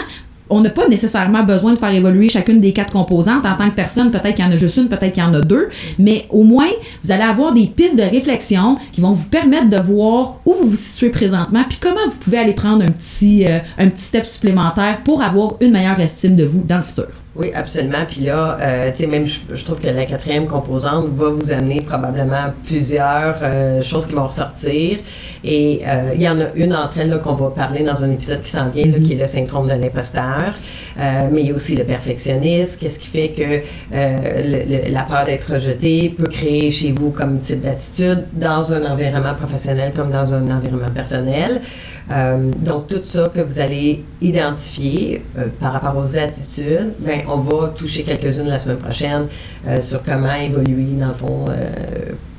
on 0.53 0.61
n'a 0.61 0.71
pas 0.71 0.87
nécessairement 0.87 1.45
besoin 1.45 1.73
de 1.73 1.79
faire 1.79 1.93
évoluer 1.93 2.29
chacune 2.29 2.61
des 2.61 2.73
quatre 2.73 2.93
composantes 2.93 3.47
en 3.47 3.57
tant 3.57 3.71
que 3.71 3.75
personne. 3.75 4.11
Peut-être 4.11 4.35
qu'il 4.35 4.45
y 4.45 4.49
en 4.49 4.53
a 4.53 4.57
juste 4.57 4.77
une, 4.77 4.89
peut-être 4.89 5.15
qu'il 5.15 5.23
y 5.23 5.27
en 5.27 5.33
a 5.33 5.41
deux. 5.41 5.69
Mais 5.99 6.27
au 6.29 6.45
moins, 6.45 6.69
vous 7.03 7.11
allez 7.11 7.25
avoir 7.25 7.55
des 7.55 7.67
pistes 7.67 7.97
de 7.97 8.03
réflexion 8.03 8.77
qui 8.93 9.01
vont 9.01 9.13
vous 9.13 9.29
permettre 9.29 9.71
de 9.71 9.79
voir 9.79 10.37
où 10.45 10.53
vous 10.53 10.67
vous 10.67 10.77
situez 10.77 11.09
présentement, 11.09 11.65
puis 11.69 11.79
comment 11.81 12.07
vous 12.07 12.17
pouvez 12.17 12.39
aller 12.39 12.53
prendre 12.53 12.85
un 12.85 12.91
petit, 12.91 13.47
euh, 13.47 13.61
un 13.79 13.89
petit 13.89 14.05
step 14.05 14.27
supplémentaire 14.27 15.01
pour 15.05 15.23
avoir 15.23 15.55
une 15.61 15.73
meilleure 15.73 15.99
estime 16.01 16.37
de 16.37 16.45
vous 16.45 16.63
dans 16.63 16.77
le 16.77 16.83
futur. 16.83 17.22
Oui, 17.35 17.51
absolument. 17.55 18.05
Puis 18.07 18.21
là, 18.21 18.59
euh, 18.61 18.91
tu 18.91 18.99
sais, 18.99 19.07
même 19.07 19.25
je, 19.25 19.65
trouve 19.65 19.81
que 19.81 19.87
la 19.89 20.05
quatrième 20.05 20.47
composante 20.47 21.07
va 21.15 21.31
vous 21.31 21.51
amener 21.51 21.81
probablement 21.81 22.53
plusieurs 22.67 23.37
euh, 23.43 23.81
choses 23.81 24.07
qui 24.07 24.13
vont 24.15 24.27
ressortir. 24.27 24.99
Et 25.43 25.81
euh, 25.87 26.13
il 26.15 26.21
y 26.21 26.29
en 26.29 26.39
a 26.39 26.49
une 26.55 26.69
d'entre 26.73 26.99
elles 26.99 27.19
qu'on 27.21 27.33
va 27.33 27.49
parler 27.49 27.85
dans 27.85 28.05
un 28.05 28.11
épisode 28.11 28.43
qui 28.43 28.51
s'en 28.51 28.69
vient, 28.69 28.85
là, 28.85 28.99
qui 28.99 29.15
est 29.15 29.17
le 29.17 29.25
syndrome 29.25 29.67
de 29.67 29.73
l'imposteur. 29.73 30.53
Euh, 31.01 31.29
mais 31.33 31.41
il 31.41 31.47
y 31.47 31.51
a 31.51 31.55
aussi 31.55 31.75
le 31.75 31.85
perfectionnisme. 31.85 32.79
Qu'est-ce 32.79 32.99
qui 32.99 33.09
fait 33.09 33.31
que 33.31 33.43
euh, 33.43 33.63
le- 33.95 34.89
le- 34.89 34.93
la 34.93 35.03
peur 35.05 35.25
d'être 35.25 35.55
rejeté 35.55 36.11
peut 36.11 36.27
créer 36.29 36.71
chez 36.71 36.93
vous 36.93 37.13
comme 37.13 37.39
type 37.41 37.63
d'attitude 37.63 38.25
dans 38.35 38.75
un 38.75 38.85
environnement 38.85 39.35
professionnel 39.35 39.93
comme 39.97 40.11
dans 40.11 40.35
un 40.35 40.51
environnement 40.51 40.91
personnel? 40.95 41.63
Euh, 42.11 42.51
donc, 42.59 42.89
tout 42.89 43.01
ça 43.03 43.31
que 43.33 43.41
vous 43.41 43.59
allez 43.59 44.05
identifier 44.21 45.23
euh, 45.39 45.47
par 45.61 45.73
rapport 45.73 45.97
aux 45.97 46.15
attitudes, 46.17 46.93
ben, 46.99 47.21
on 47.29 47.39
va 47.39 47.69
toucher 47.69 48.03
quelques-unes 48.03 48.49
la 48.49 48.59
semaine 48.59 48.79
prochaine 48.79 49.29
euh, 49.67 49.81
sur 49.81 50.03
comment 50.03 50.35
évoluer, 50.35 50.95
dans 50.99 51.09
le 51.09 51.15
fond, 51.15 51.47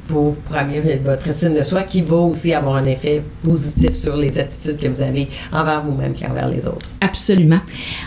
pour, 0.08 0.36
pour 0.36 0.56
améliorer 0.56 1.02
votre 1.04 1.28
estime 1.30 1.56
de 1.56 1.63
soi, 1.63 1.82
qui 1.84 2.02
va 2.02 2.15
aussi 2.17 2.52
avoir 2.54 2.76
un 2.76 2.84
effet 2.86 3.23
positif 3.41 3.93
sur 3.93 4.17
les 4.17 4.38
attitudes 4.38 4.78
que 4.78 4.88
vous 4.88 5.02
avez 5.02 5.28
envers 5.52 5.82
vous-même 5.82 6.13
et 6.21 6.28
envers 6.28 6.49
les 6.49 6.67
autres. 6.67 6.86
Absolument. 6.99 7.62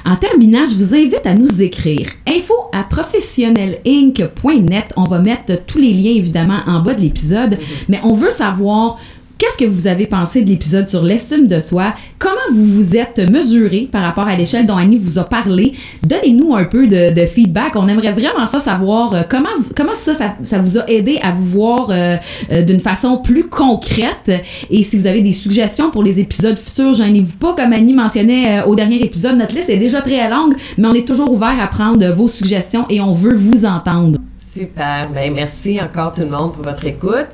En 0.05 0.17
terminant, 0.17 0.67
je 0.67 0.75
vous 0.75 0.95
invite 0.95 1.27
à 1.27 1.35
nous 1.35 1.63
écrire 1.63 2.11
info 2.27 2.55
à 2.73 2.85
professionnelinc.net. 2.85 4.93
On 4.97 5.05
va 5.05 5.21
mettre 5.21 5.65
tous 5.67 5.79
les 5.79 5.95
liens 5.95 6.13
évidemment 6.13 6.61
en 6.67 6.81
bas 6.81 6.93
de 6.95 7.01
l'épisode, 7.01 7.57
mais 7.89 7.99
on 8.05 8.13
veut 8.13 8.31
savoir 8.31 8.99
Qu'est-ce 9.47 9.59
que 9.59 9.71
vous 9.71 9.87
avez 9.87 10.07
pensé 10.07 10.43
de 10.43 10.49
l'épisode 10.49 10.89
sur 10.89 11.05
l'estime 11.05 11.47
de 11.47 11.61
soi? 11.61 11.95
Comment 12.19 12.35
vous 12.53 12.67
vous 12.67 12.97
êtes 12.97 13.19
mesuré 13.31 13.89
par 13.93 14.03
rapport 14.03 14.27
à 14.27 14.35
l'échelle 14.35 14.67
dont 14.67 14.77
Annie 14.77 14.97
vous 14.97 15.21
a 15.21 15.25
parlé? 15.25 15.73
Donnez-nous 16.03 16.57
un 16.57 16.65
peu 16.65 16.89
de, 16.89 17.27
feedback. 17.27 17.77
On 17.77 17.87
aimerait 17.87 18.11
vraiment 18.11 18.45
ça 18.47 18.59
savoir 18.59 19.15
euh, 19.15 19.23
comment, 19.29 19.49
comment 19.77 19.95
ça, 19.95 20.15
ça, 20.43 20.59
vous 20.59 20.79
a 20.79 20.91
aidé 20.91 21.21
à 21.23 21.31
vous 21.31 21.45
voir 21.45 21.91
euh, 21.91 22.17
euh, 22.51 22.63
d'une 22.63 22.81
façon 22.81 23.19
plus 23.19 23.45
concrète. 23.45 24.33
Et 24.69 24.83
si 24.83 24.99
vous 24.99 25.07
avez 25.07 25.23
des 25.23 25.33
suggestions 25.33 25.93
pour 25.93 26.03
les 26.03 26.19
épisodes 26.19 26.59
futurs, 26.59 26.95
gênez-vous 26.95 27.37
pas. 27.37 27.55
Comme 27.55 27.73
Annie 27.73 27.95
mentionnait 27.95 28.65
au 28.65 28.75
dernier 28.75 29.01
épisode, 29.05 29.37
notre 29.37 29.55
liste 29.55 29.71
est 29.71 29.79
déjà 29.79 30.01
très 30.01 30.29
longue, 30.29 30.57
mais 30.77 30.89
on 30.89 30.95
est 30.95 31.07
toujours 31.07 31.31
ouvert 31.31 31.55
à 31.61 31.69
prendre 31.69 32.05
vos 32.11 32.27
suggestions 32.27 32.85
et 32.91 33.01
on 33.01 33.13
veut 33.13 33.37
vous 33.37 33.65
entendre. 33.65 34.19
Super. 34.45 35.09
Ben, 35.15 35.33
merci 35.33 35.81
encore 35.81 36.11
tout 36.11 36.23
le 36.23 36.31
monde 36.31 36.53
pour 36.53 36.65
votre 36.65 36.85
écoute. 36.85 37.27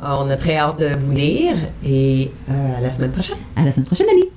On 0.00 0.30
a 0.30 0.36
très 0.36 0.56
hâte 0.56 0.78
de 0.78 0.96
vous 0.96 1.12
lire 1.12 1.56
et 1.84 2.30
euh, 2.48 2.78
à 2.78 2.80
la 2.80 2.90
semaine 2.90 3.10
prochaine. 3.10 3.38
À 3.56 3.64
la 3.64 3.72
semaine 3.72 3.86
prochaine, 3.86 4.06
Annie! 4.10 4.30